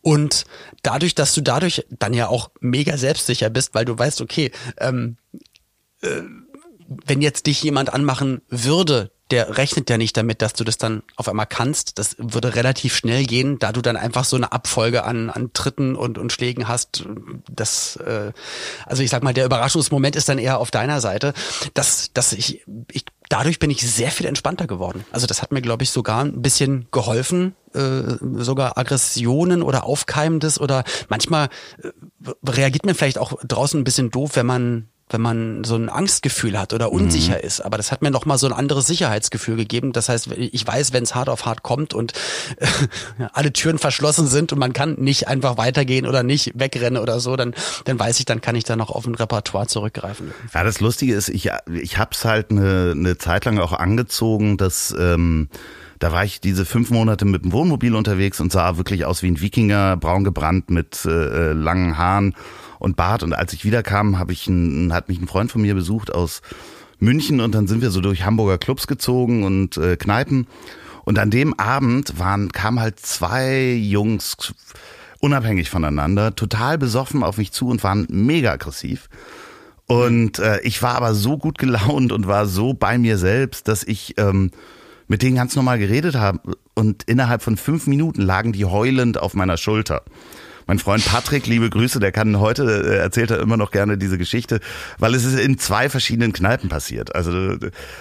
[0.00, 0.44] Und
[0.82, 5.16] dadurch, dass du dadurch dann ja auch mega selbstsicher bist, weil du weißt, okay, ähm,
[6.00, 6.22] äh,
[7.06, 11.02] wenn jetzt dich jemand anmachen würde, der rechnet ja nicht damit, dass du das dann
[11.16, 11.98] auf einmal kannst.
[11.98, 15.96] Das würde relativ schnell gehen, da du dann einfach so eine Abfolge an, an Tritten
[15.96, 17.04] und, und Schlägen hast.
[17.50, 18.32] Das, äh,
[18.86, 21.32] also ich sag mal, der Überraschungsmoment ist dann eher auf deiner Seite.
[21.72, 25.04] Dass, dass ich, ich, dadurch bin ich sehr viel entspannter geworden.
[25.10, 28.02] Also das hat mir, glaube ich, sogar ein bisschen geholfen, äh,
[28.36, 31.48] sogar Aggressionen oder Aufkeimendes oder manchmal
[31.82, 31.88] äh,
[32.46, 36.58] reagiert man vielleicht auch draußen ein bisschen doof, wenn man wenn man so ein Angstgefühl
[36.58, 37.46] hat oder unsicher mhm.
[37.46, 37.60] ist.
[37.60, 39.92] Aber das hat mir noch mal so ein anderes Sicherheitsgefühl gegeben.
[39.92, 42.12] Das heißt, ich weiß, wenn es hart auf hart kommt und
[42.56, 42.66] äh,
[43.32, 47.36] alle Türen verschlossen sind und man kann nicht einfach weitergehen oder nicht wegrennen oder so,
[47.36, 50.32] dann, dann weiß ich, dann kann ich da noch auf ein Repertoire zurückgreifen.
[50.54, 54.94] Ja, das Lustige ist, ich, ich hab's halt eine, eine Zeit lang auch angezogen, dass
[54.98, 55.48] ähm,
[56.02, 59.28] da war ich diese fünf Monate mit dem Wohnmobil unterwegs und sah wirklich aus wie
[59.28, 62.34] ein Wikinger, braun gebrannt mit äh, äh langen Haaren
[62.82, 63.22] und Bart.
[63.22, 66.42] Und als ich wiederkam, habe ich ein, hat mich ein Freund von mir besucht aus
[66.98, 70.46] München und dann sind wir so durch Hamburger Clubs gezogen und äh, Kneipen.
[71.04, 74.54] Und an dem Abend waren, kamen halt zwei Jungs
[75.20, 79.08] unabhängig voneinander, total besoffen auf mich zu und waren mega aggressiv.
[79.86, 83.84] Und äh, ich war aber so gut gelaunt und war so bei mir selbst, dass
[83.84, 84.50] ich ähm,
[85.06, 86.56] mit denen ganz normal geredet habe.
[86.74, 90.02] Und innerhalb von fünf Minuten lagen die heulend auf meiner Schulter.
[90.66, 94.18] Mein Freund Patrick, liebe Grüße, der kann heute, äh, erzählt er immer noch gerne diese
[94.18, 94.60] Geschichte,
[94.98, 97.14] weil es ist in zwei verschiedenen Kneipen passiert.
[97.14, 97.56] Also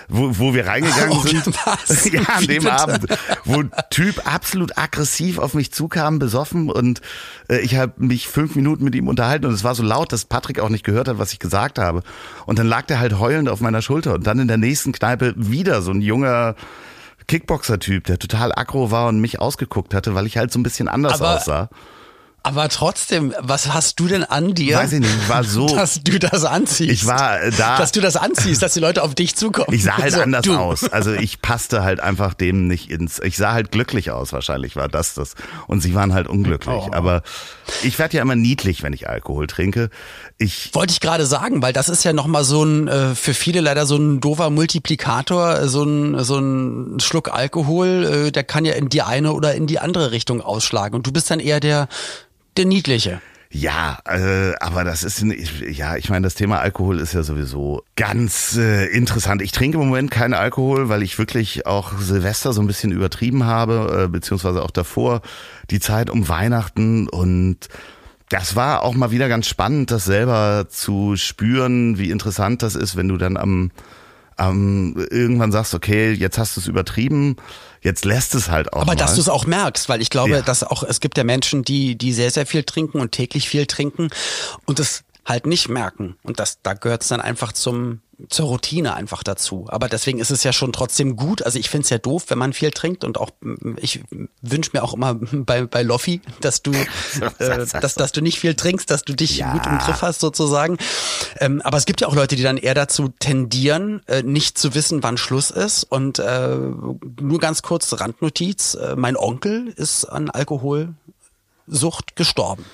[0.07, 2.05] wo, wo wir reingegangen oh, sind, was?
[2.11, 2.67] ja, an dem?
[2.67, 3.05] Abend,
[3.45, 7.01] wo Typ absolut aggressiv auf mich zukam, besoffen und
[7.49, 10.25] äh, ich habe mich fünf Minuten mit ihm unterhalten und es war so laut, dass
[10.25, 12.03] Patrick auch nicht gehört hat, was ich gesagt habe.
[12.45, 15.33] Und dann lag der halt heulend auf meiner Schulter und dann in der nächsten Kneipe
[15.35, 16.55] wieder so ein junger
[17.27, 20.87] Kickboxer-Typ, der total aggro war und mich ausgeguckt hatte, weil ich halt so ein bisschen
[20.87, 21.69] anders Aber aussah.
[22.43, 24.77] Aber trotzdem, was hast du denn an dir?
[24.77, 25.67] Weiß ich nicht, ich war so.
[25.75, 26.91] Dass du das anziehst.
[26.91, 27.77] Ich war äh, da.
[27.77, 29.67] Dass du das anziehst, dass die Leute auf dich zukommen.
[29.71, 30.55] Ich sah halt so, anders du.
[30.55, 30.89] aus.
[30.91, 33.19] Also ich passte halt einfach dem nicht ins.
[33.19, 35.35] Ich sah halt glücklich aus, wahrscheinlich war das das.
[35.67, 36.81] Und sie waren halt unglücklich.
[36.87, 36.89] Oh.
[36.91, 37.21] Aber
[37.83, 39.91] ich werde ja immer niedlich, wenn ich Alkohol trinke.
[40.39, 43.61] Ich wollte ich gerade sagen, weil das ist ja nochmal so ein äh, für viele
[43.61, 48.73] leider so ein doofer Multiplikator, so ein so ein Schluck Alkohol, äh, der kann ja
[48.73, 50.95] in die eine oder in die andere Richtung ausschlagen.
[50.95, 51.87] Und du bist dann eher der
[52.57, 53.21] der Niedliche.
[53.53, 55.21] Ja, äh, aber das ist
[55.69, 59.41] ja, ich meine, das Thema Alkohol ist ja sowieso ganz äh, interessant.
[59.41, 63.43] Ich trinke im Moment keinen Alkohol, weil ich wirklich auch Silvester so ein bisschen übertrieben
[63.43, 65.21] habe, äh, beziehungsweise auch davor
[65.69, 67.67] die Zeit um Weihnachten und
[68.29, 72.95] das war auch mal wieder ganz spannend, das selber zu spüren, wie interessant das ist,
[72.95, 73.71] wenn du dann am,
[74.37, 77.35] am irgendwann sagst, okay, jetzt hast du es übertrieben
[77.81, 78.81] Jetzt lässt es halt auch.
[78.81, 78.95] Aber mal.
[78.95, 80.41] dass du es auch merkst, weil ich glaube, ja.
[80.41, 83.65] dass auch, es gibt ja Menschen, die, die sehr, sehr viel trinken und täglich viel
[83.65, 84.09] trinken
[84.65, 86.17] und es halt nicht merken.
[86.23, 89.65] Und das, da gehört es dann einfach zum, zur Routine einfach dazu.
[89.69, 91.43] Aber deswegen ist es ja schon trotzdem gut.
[91.43, 93.29] Also ich finde es ja doof, wenn man viel trinkt und auch
[93.77, 94.03] ich
[94.41, 96.71] wünsche mir auch immer bei, bei Loffi, dass du
[97.39, 99.53] äh, dass, dass du nicht viel trinkst, dass du dich ja.
[99.53, 100.77] gut im Griff hast sozusagen.
[101.39, 104.73] Ähm, aber es gibt ja auch Leute, die dann eher dazu tendieren, äh, nicht zu
[104.73, 105.83] wissen, wann Schluss ist.
[105.83, 106.57] Und äh,
[107.19, 110.95] nur ganz kurz Randnotiz: äh, Mein Onkel ist an Alkoholsucht
[112.15, 112.65] gestorben.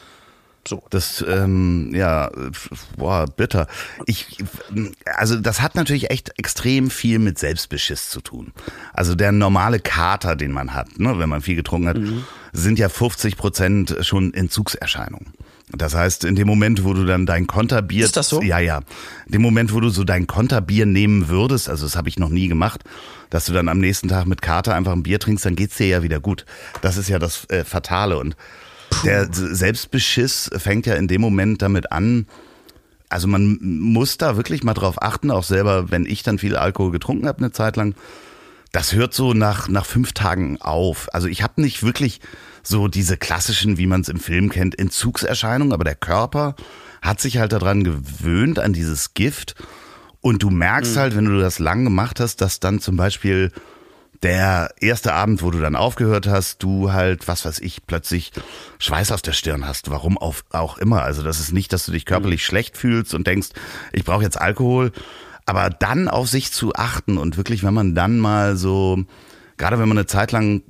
[0.67, 0.83] So.
[0.89, 2.29] Das, ähm, ja,
[2.97, 3.67] boah, bitter.
[4.05, 4.37] Ich,
[5.05, 8.51] also das hat natürlich echt extrem viel mit Selbstbeschiss zu tun.
[8.93, 12.25] Also der normale Kater, den man hat, ne, wenn man viel getrunken hat, mhm.
[12.51, 15.33] sind ja 50 Prozent schon Entzugserscheinungen.
[15.69, 18.41] Das heißt, in dem Moment, wo du dann dein Konterbier, ist das so?
[18.41, 18.79] Ja, ja.
[19.25, 22.29] In dem Moment, wo du so dein Konterbier nehmen würdest, also das habe ich noch
[22.29, 22.85] nie gemacht,
[23.29, 25.87] dass du dann am nächsten Tag mit Kater einfach ein Bier trinkst, dann geht's dir
[25.87, 26.45] ja wieder gut.
[26.81, 28.37] Das ist ja das äh, Fatale und
[29.03, 32.27] der Selbstbeschiss fängt ja in dem Moment damit an,
[33.09, 36.91] also man muss da wirklich mal drauf achten, auch selber, wenn ich dann viel Alkohol
[36.91, 37.95] getrunken habe eine Zeit lang,
[38.71, 41.07] das hört so nach, nach fünf Tagen auf.
[41.13, 42.19] Also ich habe nicht wirklich
[42.63, 46.55] so diese klassischen, wie man es im Film kennt, Entzugserscheinungen, aber der Körper
[47.01, 49.55] hat sich halt daran gewöhnt, an dieses Gift.
[50.19, 50.99] Und du merkst mhm.
[50.99, 53.51] halt, wenn du das lang gemacht hast, dass dann zum Beispiel
[54.23, 58.31] der erste Abend, wo du dann aufgehört hast, du halt, was weiß ich, plötzlich
[58.79, 59.89] Schweiß auf der Stirn hast.
[59.91, 61.03] Warum auf, auch immer.
[61.03, 62.45] Also das ist nicht, dass du dich körperlich mhm.
[62.45, 63.49] schlecht fühlst und denkst,
[63.93, 64.91] ich brauche jetzt Alkohol.
[65.45, 69.05] Aber dann auf sich zu achten und wirklich, wenn man dann mal so,
[69.57, 70.63] gerade wenn man eine Zeit lang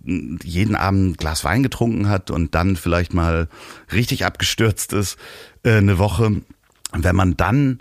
[0.43, 3.47] jeden Abend ein Glas Wein getrunken hat und dann vielleicht mal
[3.91, 5.17] richtig abgestürzt ist,
[5.63, 6.41] äh, eine Woche,
[6.91, 7.79] wenn man dann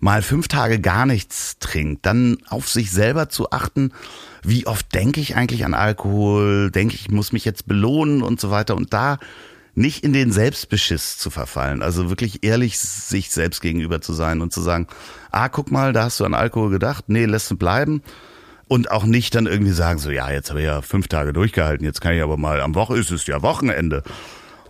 [0.00, 3.92] mal fünf Tage gar nichts trinkt, dann auf sich selber zu achten,
[4.44, 8.50] wie oft denke ich eigentlich an Alkohol, denke ich, muss mich jetzt belohnen und so
[8.50, 8.76] weiter?
[8.76, 9.18] Und da
[9.74, 14.52] nicht in den Selbstbeschiss zu verfallen, also wirklich ehrlich sich selbst gegenüber zu sein und
[14.52, 14.86] zu sagen,
[15.32, 18.02] ah, guck mal, da hast du an Alkohol gedacht, nee, lässt du bleiben.
[18.66, 21.84] Und auch nicht dann irgendwie sagen, so ja, jetzt habe ich ja fünf Tage durchgehalten,
[21.84, 24.02] jetzt kann ich aber mal, am Woche ist es ja Wochenende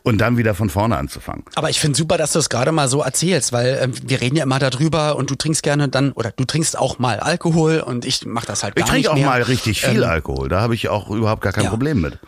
[0.04, 1.44] und dann wieder von vorne anzufangen.
[1.56, 4.36] Aber ich finde super, dass du es gerade mal so erzählst, weil äh, wir reden
[4.36, 8.04] ja immer darüber und du trinkst gerne dann oder du trinkst auch mal Alkohol und
[8.04, 10.48] ich mache das halt gar ich nicht Ich trinke auch mal richtig viel ähm, Alkohol,
[10.48, 11.70] da habe ich auch überhaupt gar kein ja.
[11.70, 12.18] Problem mit.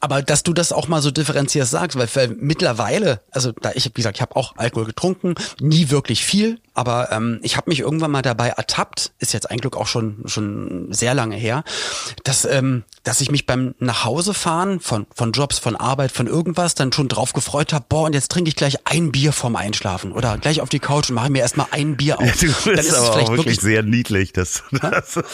[0.00, 3.86] Aber dass du das auch mal so differenziert sagst, weil für mittlerweile, also da ich,
[3.86, 7.80] wie gesagt, ich habe auch Alkohol getrunken, nie wirklich viel, aber ähm, ich habe mich
[7.80, 11.64] irgendwann mal dabei ertappt, ist jetzt ein Glück auch schon schon sehr lange her,
[12.22, 16.28] dass ähm, dass ich mich beim nach Hause fahren von von Jobs, von Arbeit, von
[16.28, 19.56] irgendwas dann schon drauf gefreut habe, boah, und jetzt trinke ich gleich ein Bier vorm
[19.56, 22.26] Einschlafen oder gleich auf die Couch und mache mir erstmal ein Bier auf.
[22.26, 25.24] Ja, du bist dann ist aber es vielleicht auch wirklich, sehr niedlich, das, das, das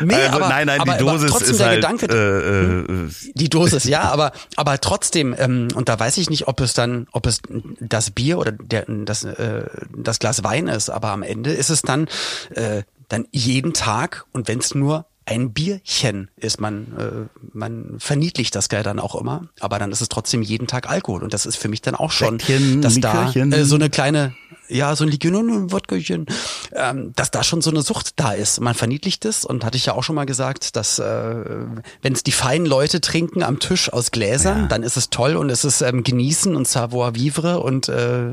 [0.00, 3.48] Nee, also, aber, nein, nein, die aber, Dosis aber ist halt, Gedanke, äh, äh, die
[3.48, 7.26] Dosis, ja, aber aber trotzdem ähm, und da weiß ich nicht, ob es dann, ob
[7.26, 7.40] es
[7.80, 9.64] das Bier oder der, das äh,
[9.96, 12.08] das Glas Wein ist, aber am Ende ist es dann,
[12.54, 16.60] äh, dann jeden Tag und wenn es nur ein Bierchen ist.
[16.60, 20.66] Man, äh, man verniedlicht das Geld dann auch immer, aber dann ist es trotzdem jeden
[20.66, 21.22] Tag Alkohol.
[21.22, 23.50] Und das ist für mich dann auch schon, Säckchen, dass Likörchen.
[23.50, 24.34] da äh, so eine kleine,
[24.70, 26.26] ja, so ein Likör, ein Wodkachen,
[26.74, 28.60] ähm, dass da schon so eine Sucht da ist.
[28.60, 31.34] Man verniedlicht es und hatte ich ja auch schon mal gesagt, dass äh,
[32.02, 34.66] wenn es die feinen Leute trinken am Tisch aus Gläsern, ja.
[34.66, 38.32] dann ist es toll und es ist ähm, genießen und savoir vivre und äh,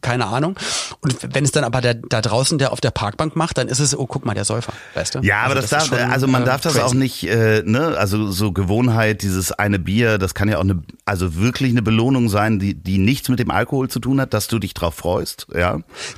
[0.00, 0.56] keine Ahnung.
[1.00, 3.80] Und wenn es dann aber der, da draußen der auf der Parkbank macht, dann ist
[3.80, 5.20] es, oh guck mal, der Säufer, weißt du?
[5.20, 6.84] Ja, aber also das, das darf, schon, also man äh, darf das crazy.
[6.84, 10.82] auch nicht, äh, ne, also so Gewohnheit, dieses eine Bier, das kann ja auch eine,
[11.04, 14.48] also wirklich eine Belohnung sein, die, die nichts mit dem Alkohol zu tun hat, dass
[14.48, 15.59] du dich drauf freust ja.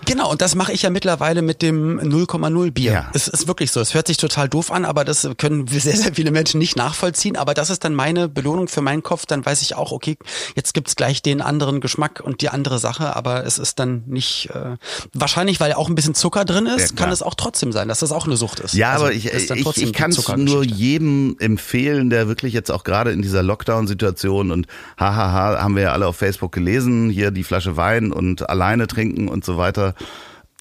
[0.06, 2.92] Genau, und das mache ich ja mittlerweile mit dem 0,0 Bier.
[2.92, 3.10] Ja.
[3.12, 3.80] Es ist wirklich so.
[3.80, 7.36] Es hört sich total doof an, aber das können sehr, sehr viele Menschen nicht nachvollziehen.
[7.36, 9.26] Aber das ist dann meine Belohnung für meinen Kopf.
[9.26, 10.16] Dann weiß ich auch, okay,
[10.56, 14.50] jetzt gibt's gleich den anderen Geschmack und die andere Sache, aber es ist dann nicht,
[14.54, 14.76] äh,
[15.12, 18.00] wahrscheinlich, weil auch ein bisschen Zucker drin ist, ja, kann es auch trotzdem sein, dass
[18.00, 18.74] das auch eine Sucht ist.
[18.74, 22.84] Ja, also, aber ich, ich, ich kann es nur jedem empfehlen, der wirklich jetzt auch
[22.84, 24.66] gerade in dieser Lockdown-Situation und
[24.98, 29.28] hahaha, haben wir ja alle auf Facebook gelesen, hier die Flasche Wein und alleine trinken
[29.32, 29.94] und so weiter,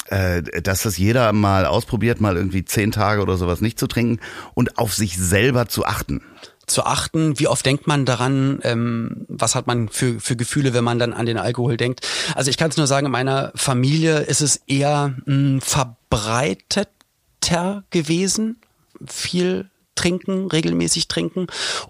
[0.08, 4.20] äh, dass das jeder mal ausprobiert, mal irgendwie zehn Tage oder sowas nicht zu trinken
[4.54, 6.22] und auf sich selber zu achten
[6.68, 10.84] zu achten, wie oft denkt man daran, ähm, was hat man für, für Gefühle, wenn
[10.84, 12.08] man dann an den Alkohol denkt.
[12.34, 16.88] Also ich kann es nur sagen, in meiner Familie ist es eher mh, verbreiteter
[17.90, 18.62] gewesen,
[19.06, 21.48] viel trinken, regelmäßig trinken.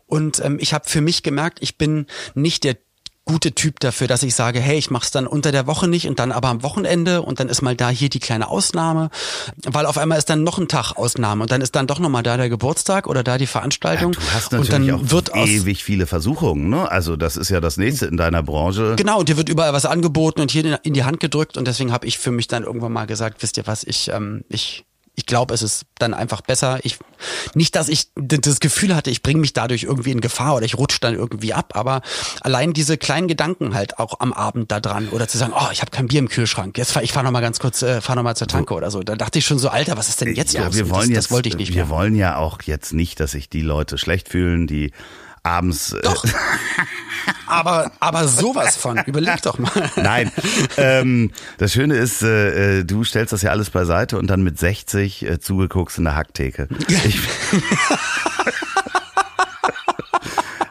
[0.08, 2.78] Und ähm, ich habe für mich gemerkt, ich bin nicht der
[3.26, 6.20] gute Typ dafür, dass ich sage, hey, ich mach's dann unter der Woche nicht und
[6.20, 9.10] dann aber am Wochenende und dann ist mal da hier die kleine Ausnahme,
[9.64, 12.24] weil auf einmal ist dann noch ein Tag Ausnahme und dann ist dann doch nochmal
[12.24, 14.14] da der Geburtstag oder da die Veranstaltung.
[14.14, 16.90] Ja, du hast natürlich und dann auch wird ewig viele Versuchungen, ne?
[16.92, 18.96] Also das ist ja das nächste in deiner Branche.
[18.98, 21.92] Genau, und dir wird überall was angeboten und hier in die Hand gedrückt und deswegen
[21.92, 24.86] habe ich für mich dann irgendwann mal gesagt, wisst ihr was, ich ähm, ich
[25.22, 26.80] ich glaube, es ist dann einfach besser.
[26.82, 26.98] Ich
[27.54, 30.80] nicht, dass ich das Gefühl hatte, ich bringe mich dadurch irgendwie in Gefahr oder ich
[30.80, 32.02] rutsche dann irgendwie ab, aber
[32.42, 35.82] allein diese kleinen Gedanken halt auch am Abend da dran oder zu sagen, oh, ich
[35.82, 36.76] habe kein Bier im Kühlschrank.
[36.76, 38.90] Jetzt fahr, ich fahre noch mal ganz kurz, äh, fahr noch mal zur Tanke oder
[38.90, 39.04] so.
[39.04, 40.76] Da dachte ich schon so, Alter, was ist denn jetzt ja, los?
[40.76, 41.70] Wir wollen das, jetzt, das wollte ich nicht.
[41.70, 41.90] Wir mehr.
[41.90, 44.92] wollen ja auch jetzt nicht, dass sich die Leute schlecht fühlen, die
[45.44, 45.94] abends.
[45.94, 46.24] Äh, doch.
[47.48, 48.98] aber, aber sowas von.
[49.06, 49.92] Überleg doch mal.
[49.96, 50.32] Nein.
[50.78, 54.60] Ähm, das Schöne ist, äh, äh du stellst das ja alles beiseite und dann mit
[54.60, 56.68] 60 äh, zugeguckst in der Hacktheke.
[56.88, 57.20] Ich, ich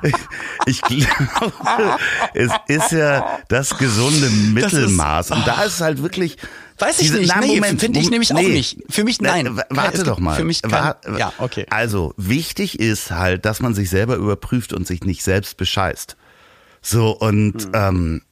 [0.66, 1.96] glaube,
[2.34, 5.26] es ist ja das gesunde Mittelmaß.
[5.26, 5.36] Ist, oh.
[5.36, 6.36] Und da ist es halt wirklich.
[6.78, 7.32] Weiß ich diese, nicht.
[7.34, 8.40] Na, nee, finde ich nämlich nee.
[8.40, 8.78] auch nicht.
[8.88, 9.60] Für mich nein.
[9.68, 10.36] Warte doch mal.
[10.36, 11.66] Für mich kein, ja, okay.
[11.70, 16.16] Also, wichtig ist halt, dass man sich selber überprüft und sich nicht selbst bescheißt.
[16.82, 17.70] So, und hm.
[17.74, 18.22] ähm,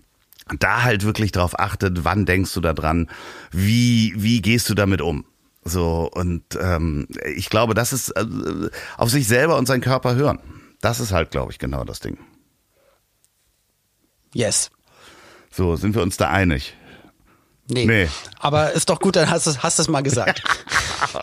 [0.58, 3.08] da halt wirklich drauf achtet, wann denkst du da dran,
[3.50, 5.26] wie, wie gehst du damit um?
[5.64, 8.24] So, und ähm, ich glaube, das ist äh,
[8.96, 10.38] auf sich selber und seinen Körper hören.
[10.80, 12.18] Das ist halt, glaube ich, genau das Ding.
[14.32, 14.70] Yes.
[15.50, 16.76] So, sind wir uns da einig?
[17.70, 17.84] Nee.
[17.84, 18.08] nee.
[18.38, 20.42] Aber ist doch gut, dann hast du hast es mal gesagt.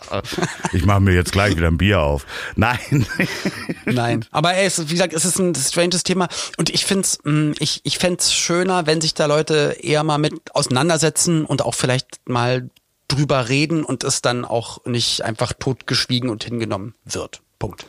[0.72, 2.24] ich mache mir jetzt gleich wieder ein Bier auf.
[2.54, 3.06] Nein.
[3.84, 4.24] Nein.
[4.30, 6.28] Aber ey, es, wie gesagt, es ist ein stranges Thema.
[6.56, 7.98] Und ich finde es, mm, ich, ich
[8.30, 12.70] schöner, wenn sich da Leute eher mal mit auseinandersetzen und auch vielleicht mal
[13.08, 17.42] drüber reden und es dann auch nicht einfach totgeschwiegen und hingenommen wird.
[17.58, 17.86] Punkt.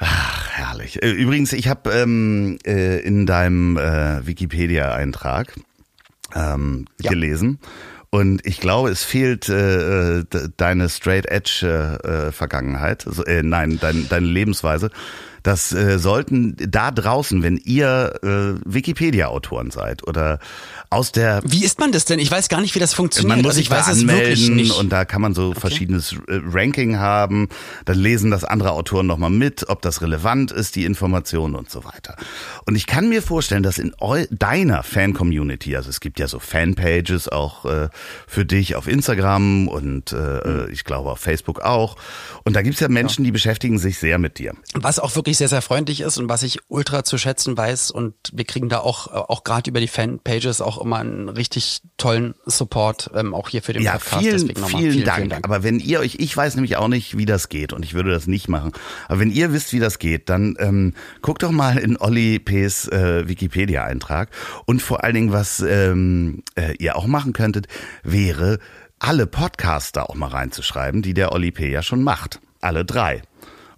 [0.00, 1.02] Ach, herrlich.
[1.02, 5.54] Äh, übrigens, ich habe ähm, äh, in deinem äh, Wikipedia-Eintrag
[6.34, 7.10] ähm, ja.
[7.10, 7.58] gelesen
[8.08, 10.24] Und ich glaube, es fehlt äh,
[10.56, 14.90] deine Straight Edge äh, Vergangenheit, also, äh, nein, dein, deine Lebensweise.
[15.42, 20.38] Das äh, sollten da draußen, wenn ihr äh, Wikipedia-Autoren seid oder
[20.90, 22.18] aus der Wie ist man das denn?
[22.18, 23.36] Ich weiß gar nicht, wie das funktioniert.
[23.36, 27.48] man muss also sich wirklich anmelden und da kann man so verschiedenes äh, Ranking haben.
[27.84, 31.84] Dann lesen das andere Autoren nochmal mit, ob das relevant ist, die Informationen und so
[31.84, 32.16] weiter.
[32.66, 33.92] Und ich kann mir vorstellen, dass in
[34.30, 37.88] deiner Fan-Community, also es gibt ja so Fanpages auch äh,
[38.26, 41.96] für dich auf Instagram und äh, ich glaube auf Facebook auch.
[42.44, 44.54] Und da gibt's ja Menschen, die beschäftigen sich sehr mit dir.
[44.74, 47.90] was auch wirklich sehr, sehr freundlich ist und was ich ultra zu schätzen weiß.
[47.90, 51.82] Und wir kriegen da auch, äh, auch gerade über die Fanpages auch immer einen richtig
[51.96, 54.22] tollen Support, ähm, auch hier für den Ja, Podcast.
[54.22, 55.16] vielen, Deswegen nochmal vielen, vielen, Dank.
[55.18, 55.44] vielen Dank.
[55.44, 58.10] Aber wenn ihr euch, ich weiß nämlich auch nicht, wie das geht und ich würde
[58.10, 58.72] das nicht machen.
[59.08, 62.88] Aber wenn ihr wisst, wie das geht, dann ähm, guckt doch mal in Olli P.'s
[62.88, 64.30] äh, Wikipedia-Eintrag.
[64.66, 67.66] Und vor allen Dingen, was ähm, äh, ihr auch machen könntet,
[68.02, 68.58] wäre,
[68.98, 71.70] alle Podcaster auch mal reinzuschreiben, die der Olli P.
[71.70, 72.40] ja schon macht.
[72.60, 73.22] Alle drei.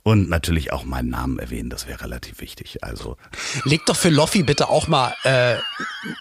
[0.04, 2.82] Und natürlich auch meinen Namen erwähnen, das wäre relativ wichtig.
[2.82, 3.16] Also
[3.64, 5.56] Leg doch für Loffi bitte auch mal äh,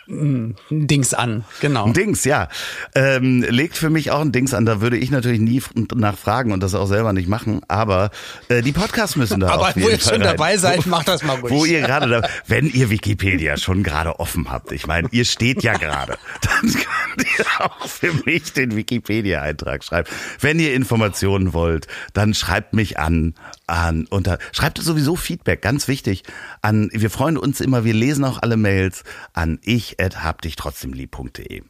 [0.07, 1.45] ein Dings an.
[1.61, 1.85] Genau.
[1.85, 2.47] Ein Dings, ja.
[2.93, 4.65] Ähm, legt für mich auch ein Dings an.
[4.65, 5.63] Da würde ich natürlich nie
[5.95, 7.61] nachfragen und das auch selber nicht machen.
[7.69, 8.11] Aber
[8.49, 10.31] äh, die Podcasts müssen da Aber auf wo jeden ihr Fall schon rein.
[10.37, 11.51] dabei seid, Wo- macht das mal ruhig.
[11.51, 15.63] Wo ihr gerade, da, wenn ihr Wikipedia schon gerade offen habt, ich meine, ihr steht
[15.63, 20.07] ja gerade, dann könnt ihr auch für mich den Wikipedia-Eintrag schreiben.
[20.39, 23.33] Wenn ihr Informationen wollt, dann schreibt mich an,
[23.67, 26.23] an unter, schreibt sowieso Feedback, ganz wichtig,
[26.61, 29.03] an, wir freuen uns immer, wir lesen auch alle Mails
[29.33, 31.63] an ich hab dich trotzdem lieb.de.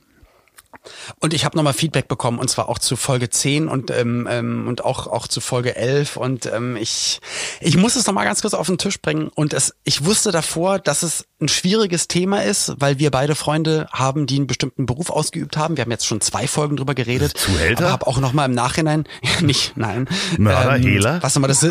[1.19, 4.67] Und ich habe nochmal Feedback bekommen und zwar auch zu Folge 10 und ähm, ähm,
[4.67, 7.19] und auch auch zu Folge 11 und ähm, ich
[7.59, 10.79] ich muss es nochmal ganz kurz auf den Tisch bringen und es ich wusste davor,
[10.79, 15.11] dass es ein schwieriges Thema ist, weil wir beide Freunde haben, die einen bestimmten Beruf
[15.11, 15.77] ausgeübt haben.
[15.77, 17.37] Wir haben jetzt schon zwei Folgen drüber geredet.
[17.37, 17.83] Zuhälter?
[17.83, 19.05] Aber habe auch nochmal im Nachhinein
[19.41, 20.07] nicht nein
[20.37, 21.21] Mörder, ähm, Hehler?
[21.21, 21.65] Was nochmal das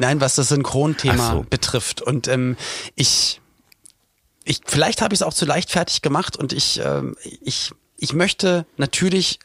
[0.00, 1.46] Nein, was das Synchronthema so.
[1.50, 2.56] betrifft und ähm,
[2.94, 3.40] ich
[4.48, 8.64] ich, vielleicht habe ich es auch zu leichtfertig gemacht und ich, ähm, ich, ich möchte
[8.76, 9.40] natürlich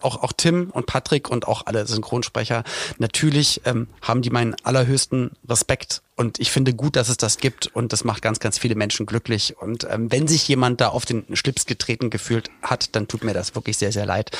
[0.00, 2.62] auch, auch Tim und Patrick und auch alle Synchronsprecher,
[2.98, 7.68] natürlich ähm, haben die meinen allerhöchsten Respekt und ich finde gut, dass es das gibt
[7.68, 11.06] und das macht ganz, ganz viele Menschen glücklich und ähm, wenn sich jemand da auf
[11.06, 14.30] den Schlips getreten gefühlt hat, dann tut mir das wirklich sehr, sehr leid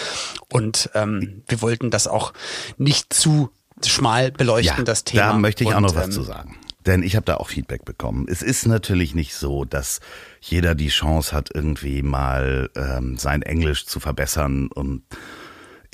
[0.51, 2.35] und ähm, wir wollten das auch
[2.77, 3.51] nicht zu
[3.85, 5.29] schmal beleuchten, das Thema.
[5.29, 6.59] Da möchte ich auch und, noch was ähm, zu sagen.
[6.87, 8.26] Denn ich habe da auch Feedback bekommen.
[8.28, 10.01] Es ist natürlich nicht so, dass
[10.41, 15.03] jeder die Chance hat, irgendwie mal ähm, sein Englisch zu verbessern und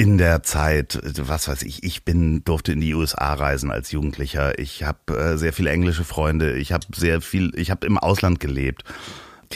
[0.00, 4.56] in der Zeit, was weiß ich, ich bin durfte in die USA reisen als Jugendlicher.
[4.58, 6.56] Ich habe äh, sehr viele englische Freunde.
[6.56, 8.84] Ich habe sehr viel, ich habe im Ausland gelebt.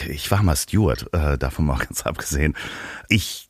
[0.09, 2.55] Ich war mal Steward, äh, davon mal ganz abgesehen.
[3.07, 3.49] Ich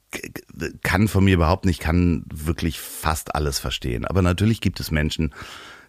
[0.83, 4.05] kann von mir behaupten, ich kann wirklich fast alles verstehen.
[4.05, 5.33] Aber natürlich gibt es Menschen,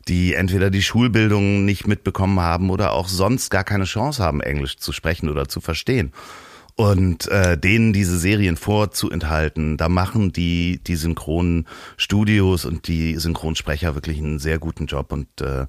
[0.09, 4.77] die entweder die Schulbildung nicht mitbekommen haben oder auch sonst gar keine Chance haben, Englisch
[4.77, 6.13] zu sprechen oder zu verstehen.
[6.77, 13.95] Und äh, denen diese Serien vorzuenthalten, da machen die die synchronen Studios und die Synchronsprecher
[13.95, 15.67] wirklich einen sehr guten Job und äh,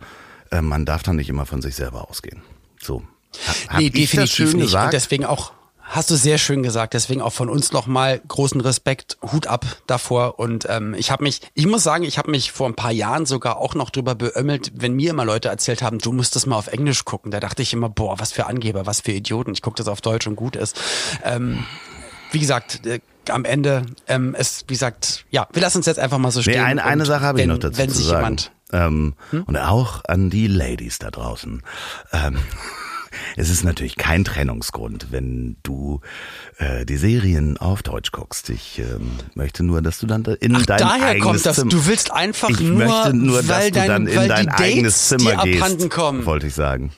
[0.51, 2.41] äh, man darf dann nicht immer von sich selber ausgehen.
[2.81, 3.03] So.
[3.47, 4.65] Ha- hab nee, ich das definitiv schön nicht.
[4.65, 4.85] gesagt?
[4.85, 5.53] Und deswegen auch,
[5.87, 10.39] hast du sehr schön gesagt, deswegen auch von uns nochmal großen Respekt, Hut ab davor.
[10.39, 13.25] Und ähm, ich habe mich, ich muss sagen, ich habe mich vor ein paar Jahren
[13.25, 16.57] sogar auch noch drüber beömmelt, wenn mir immer Leute erzählt haben, du musst das mal
[16.57, 17.31] auf Englisch gucken.
[17.31, 19.53] Da dachte ich immer, boah, was für Angeber, was für Idioten.
[19.53, 20.79] Ich gucke das auf Deutsch und gut ist.
[21.23, 21.63] Ähm,
[22.31, 26.17] wie gesagt, äh, am Ende, ähm, es, wie gesagt, ja, wir lassen uns jetzt einfach
[26.17, 26.55] mal so stehen.
[26.55, 28.19] Nee, eine, eine Sache habe ich noch dazu Wenn zu sich sagen.
[28.19, 29.13] jemand Ähm,
[29.45, 31.61] Und auch an die Ladies da draußen.
[32.11, 32.37] Ähm,
[33.35, 36.01] es ist natürlich kein Trennungsgrund, wenn du
[36.57, 38.49] äh, die Serien auf Deutsch guckst.
[38.49, 41.55] Ich ähm, möchte nur, dass du dann da in Ach, dein daher eigenes kommt das.
[41.57, 41.69] Zimmer.
[41.71, 44.51] Du willst einfach ich nur, möchte nur, dass weil du dein, dann in dein die
[44.51, 45.61] eigenes Dates Zimmer gehst.
[45.61, 46.25] abhanden kommen.
[46.25, 46.91] Wollte ich sagen.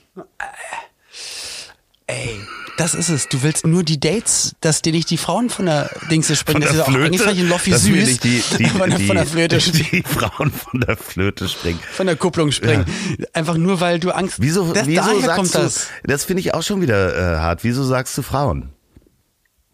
[2.07, 2.39] Ey,
[2.77, 3.27] das ist es.
[3.27, 6.61] Du willst nur die Dates, dass dir nicht die Frauen von der Dings springen.
[6.61, 7.91] Von das der ist auch eigentlich Loffi mir süß.
[8.07, 9.89] nicht die, die, von, der, die, von der Flöte springen.
[9.91, 11.79] die Frauen von der Flöte springen.
[11.91, 12.85] Von der Kupplung springen.
[13.33, 15.87] Einfach nur, weil du Angst Wieso, das, wieso sagst kommt du, das.
[16.03, 17.63] das finde ich auch schon wieder äh, hart.
[17.63, 18.69] Wieso sagst du Frauen?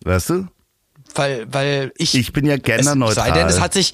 [0.04, 0.48] Weißt du?
[1.16, 2.16] Weil, weil ich.
[2.16, 3.28] Ich bin ja genderneutral.
[3.28, 3.94] Es sei denn, es hat sich,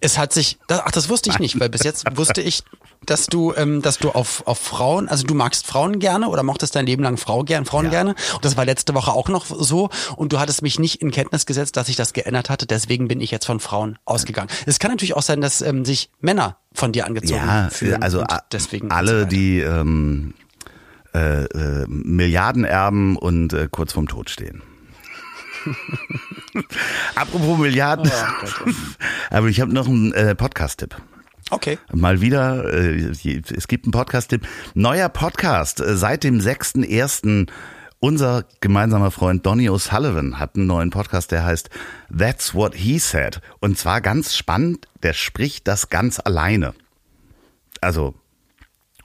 [0.00, 2.62] es hat sich, das- ach, das wusste ich nicht, weil bis jetzt wusste ich,
[3.06, 6.76] dass du, ähm, dass du auf, auf Frauen, also du magst Frauen gerne oder mochtest
[6.76, 7.90] dein Leben lang Frau gern, Frauen Ja.
[7.90, 8.14] gerne.
[8.34, 9.88] Und das war letzte Woche auch noch so.
[10.16, 12.66] Und du hattest mich nicht in Kenntnis gesetzt, dass sich das geändert hatte.
[12.66, 14.50] Deswegen bin ich jetzt von Frauen ausgegangen.
[14.66, 18.02] Es kann natürlich auch sein, dass ähm, sich Männer von dir angezogen Ja, fühlen.
[18.02, 20.34] also und a- deswegen alle, so die ähm,
[21.14, 24.62] äh, äh, Milliarden erben und äh, kurz vorm Tod stehen.
[27.14, 28.10] Apropos Milliarden.
[28.10, 28.70] Oh
[29.30, 30.96] Aber ich habe noch einen äh, Podcast-Tipp.
[31.50, 31.78] Okay.
[31.92, 34.46] Mal wieder, äh, es gibt einen Podcast-Tipp.
[34.74, 37.48] Neuer Podcast äh, seit dem 6.1.
[38.00, 41.68] Unser gemeinsamer Freund Donny O'Sullivan hat einen neuen Podcast, der heißt
[42.16, 43.40] That's What He Said.
[43.60, 46.74] Und zwar ganz spannend, der spricht das ganz alleine.
[47.80, 48.14] Also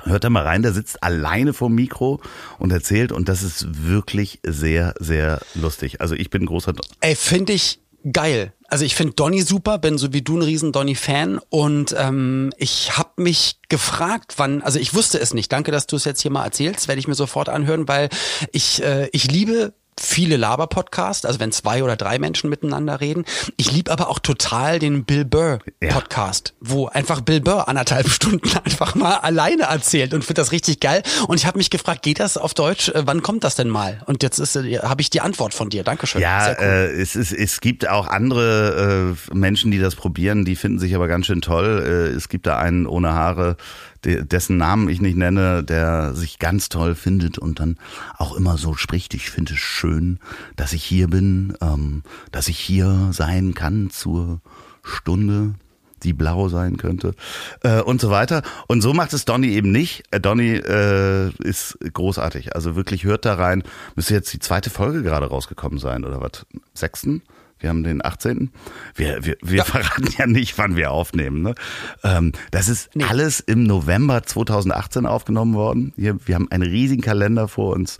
[0.06, 2.20] Hört da mal rein, der sitzt alleine vorm Mikro
[2.60, 6.02] und erzählt und das ist wirklich sehr, sehr lustig.
[6.02, 6.74] Also ich bin großer...
[7.00, 7.80] Ey, finde ich
[8.12, 8.54] geil.
[8.68, 12.97] Also ich finde Donny super, bin so wie du ein riesen Donny-Fan und ähm, ich
[12.97, 15.51] habe mich gefragt, wann, also ich wusste es nicht.
[15.51, 18.10] Danke, dass du es jetzt hier mal erzählst, werde ich mir sofort anhören, weil
[18.51, 23.26] ich, äh, ich liebe viele Laber-Podcasts, also wenn zwei oder drei Menschen miteinander reden.
[23.58, 26.68] Ich liebe aber auch total den Bill Burr Podcast, ja.
[26.72, 31.04] wo einfach Bill Burr anderthalb Stunden einfach mal alleine erzählt und finde das richtig geil.
[31.28, 32.89] Und ich habe mich gefragt, geht das auf Deutsch?
[32.89, 34.02] Äh, wann kommt das denn mal?
[34.06, 35.84] Und jetzt ist äh, habe ich die Antwort von dir.
[35.84, 36.22] Dankeschön.
[36.22, 36.66] Ja, cool.
[36.66, 40.96] äh, es, ist, es gibt auch andere äh, Menschen, die das probieren, die finden sich
[40.96, 41.84] aber ganz schön toll.
[41.86, 43.58] Äh, es gibt da einen ohne Haare,
[44.04, 47.78] dessen Namen ich nicht nenne, der sich ganz toll findet und dann
[48.18, 49.14] auch immer so spricht.
[49.14, 50.20] Ich finde es schön,
[50.56, 54.41] dass ich hier bin, ähm, dass ich hier sein kann zur
[54.84, 55.56] Stunde
[56.04, 57.16] die blau sein könnte
[57.64, 58.43] äh, und so weiter.
[58.68, 60.04] Und so macht es Donny eben nicht.
[60.12, 62.56] Äh, Donny äh, ist großartig.
[62.56, 63.64] Also wirklich hört da rein.
[63.95, 66.45] Müsste jetzt die zweite Folge gerade rausgekommen sein oder was?
[66.74, 67.22] Sechsten?
[67.64, 68.51] Wir haben den 18.
[68.93, 69.64] Wir, wir, wir ja.
[69.64, 71.41] verraten ja nicht, wann wir aufnehmen.
[71.41, 71.55] Ne?
[72.03, 73.05] Ähm, das ist nee.
[73.05, 75.93] alles im November 2018 aufgenommen worden.
[75.95, 77.99] Hier, wir haben einen riesigen Kalender vor uns.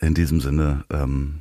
[0.00, 0.84] In diesem Sinne.
[0.90, 1.40] Ähm,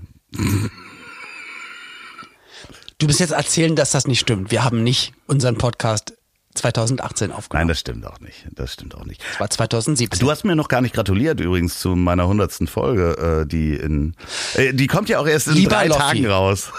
[2.99, 4.49] Du bist jetzt erzählen, dass das nicht stimmt.
[4.49, 6.17] Wir haben nicht unseren Podcast
[6.55, 7.61] 2018 aufgenommen.
[7.61, 8.47] Nein, das stimmt auch nicht.
[8.55, 9.21] Das stimmt auch nicht.
[9.23, 10.19] Das war 2017.
[10.19, 14.15] Du hast mir noch gar nicht gratuliert übrigens zu meiner hundertsten Folge, äh, die in,
[14.55, 15.99] äh, die kommt ja auch erst in Lieber drei Loffi.
[15.99, 16.71] Tagen raus.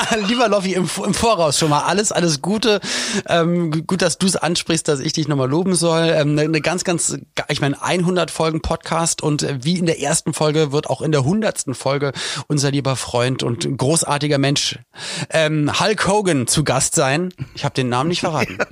[0.28, 2.80] Lieber Loffi, im, im, Voraus schon mal alles, alles Gute.
[3.28, 6.12] Ähm, gut, dass du es ansprichst, dass ich dich nochmal loben soll.
[6.14, 7.16] Ähm, eine, ganz, ganz,
[7.48, 11.12] ich meine, 100 Folgen Podcast und äh, wie in der ersten Folge wird auch in
[11.12, 12.12] der hundertsten Folge
[12.48, 14.78] unser lieber Freund und großartiger Mensch
[15.30, 17.32] ähm, Hulk Hogan zu Gast sein.
[17.54, 18.58] Ich habe den Namen nicht verraten.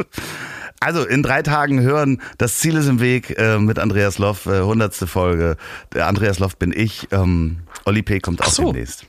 [0.82, 4.62] Also in drei Tagen hören, das Ziel ist im Weg äh, mit Andreas Loff, äh,
[4.62, 5.58] hundertste Folge.
[5.92, 7.08] Der Andreas Loff bin ich.
[7.10, 8.20] Ähm, Olli P.
[8.20, 8.72] kommt auch so.
[8.72, 9.06] demnächst.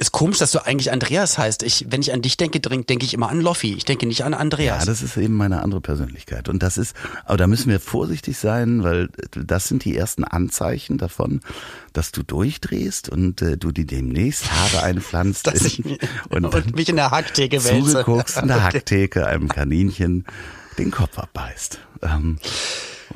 [0.00, 1.64] Ist komisch, dass du eigentlich Andreas heißt.
[1.64, 3.74] Ich, wenn ich an dich denke, denke ich immer an Loffi.
[3.74, 4.82] Ich denke nicht an Andreas.
[4.82, 6.48] Ja, das ist eben meine andere Persönlichkeit.
[6.48, 6.94] Und das ist,
[7.24, 11.40] aber da müssen wir vorsichtig sein, weil das sind die ersten Anzeichen davon,
[11.94, 15.46] dass du durchdrehst und äh, du dir demnächst Haare einpflanzt.
[15.48, 15.82] dass ich,
[16.28, 17.90] und, und mich in der Hacktheke wälze.
[17.90, 20.26] Zugeguckst in der Hacktheke einem Kaninchen
[20.78, 21.80] den Kopf abbeißt.
[22.02, 22.38] Ähm,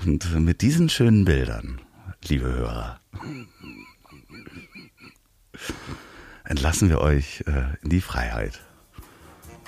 [0.04, 1.80] und mit diesen schönen Bildern,
[2.24, 2.98] liebe Hörer,
[6.44, 8.60] entlassen wir euch äh, in die Freiheit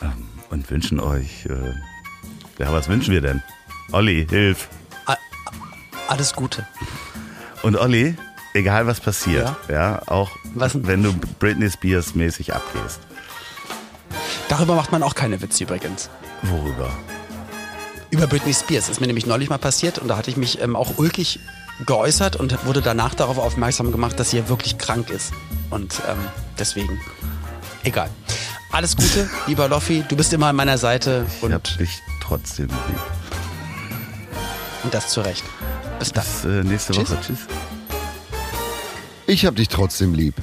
[0.02, 1.74] ähm, und wünschen euch, äh,
[2.58, 3.42] ja, was wünschen wir denn?
[3.92, 4.68] Olli, hilf.
[6.08, 6.66] Alles Gute.
[7.62, 8.14] Und Olli,
[8.52, 10.86] egal was passiert, ja, ja auch was?
[10.86, 13.00] wenn du Britney Spears mäßig abgehst.
[14.48, 16.10] Darüber macht man auch keine Witze übrigens.
[16.42, 16.90] Worüber?
[18.10, 18.86] Über Britney Spears.
[18.86, 21.40] Das ist mir nämlich neulich mal passiert und da hatte ich mich ähm, auch ulkig
[21.86, 25.32] geäußert und wurde danach darauf aufmerksam gemacht, dass sie ja wirklich krank ist.
[25.70, 26.18] Und ähm,
[26.58, 27.00] deswegen,
[27.82, 28.10] egal.
[28.70, 31.26] Alles Gute, lieber Loffi, du bist immer an meiner Seite.
[31.40, 33.00] Und ich hab dich trotzdem lieb.
[34.82, 35.44] Und das zu Recht.
[35.98, 36.24] Bis dann.
[36.24, 37.10] Bis äh, nächste Tschüss.
[37.10, 37.20] Woche.
[37.26, 37.38] Tschüss.
[39.26, 40.34] Ich hab dich trotzdem lieb.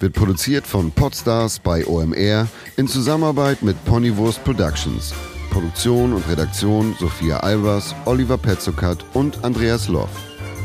[0.00, 5.14] Wird produziert von Podstars bei OMR in Zusammenarbeit mit Ponywurst Productions.
[5.50, 10.10] Produktion und Redaktion Sophia Albers, Oliver Petzokat und Andreas Loff.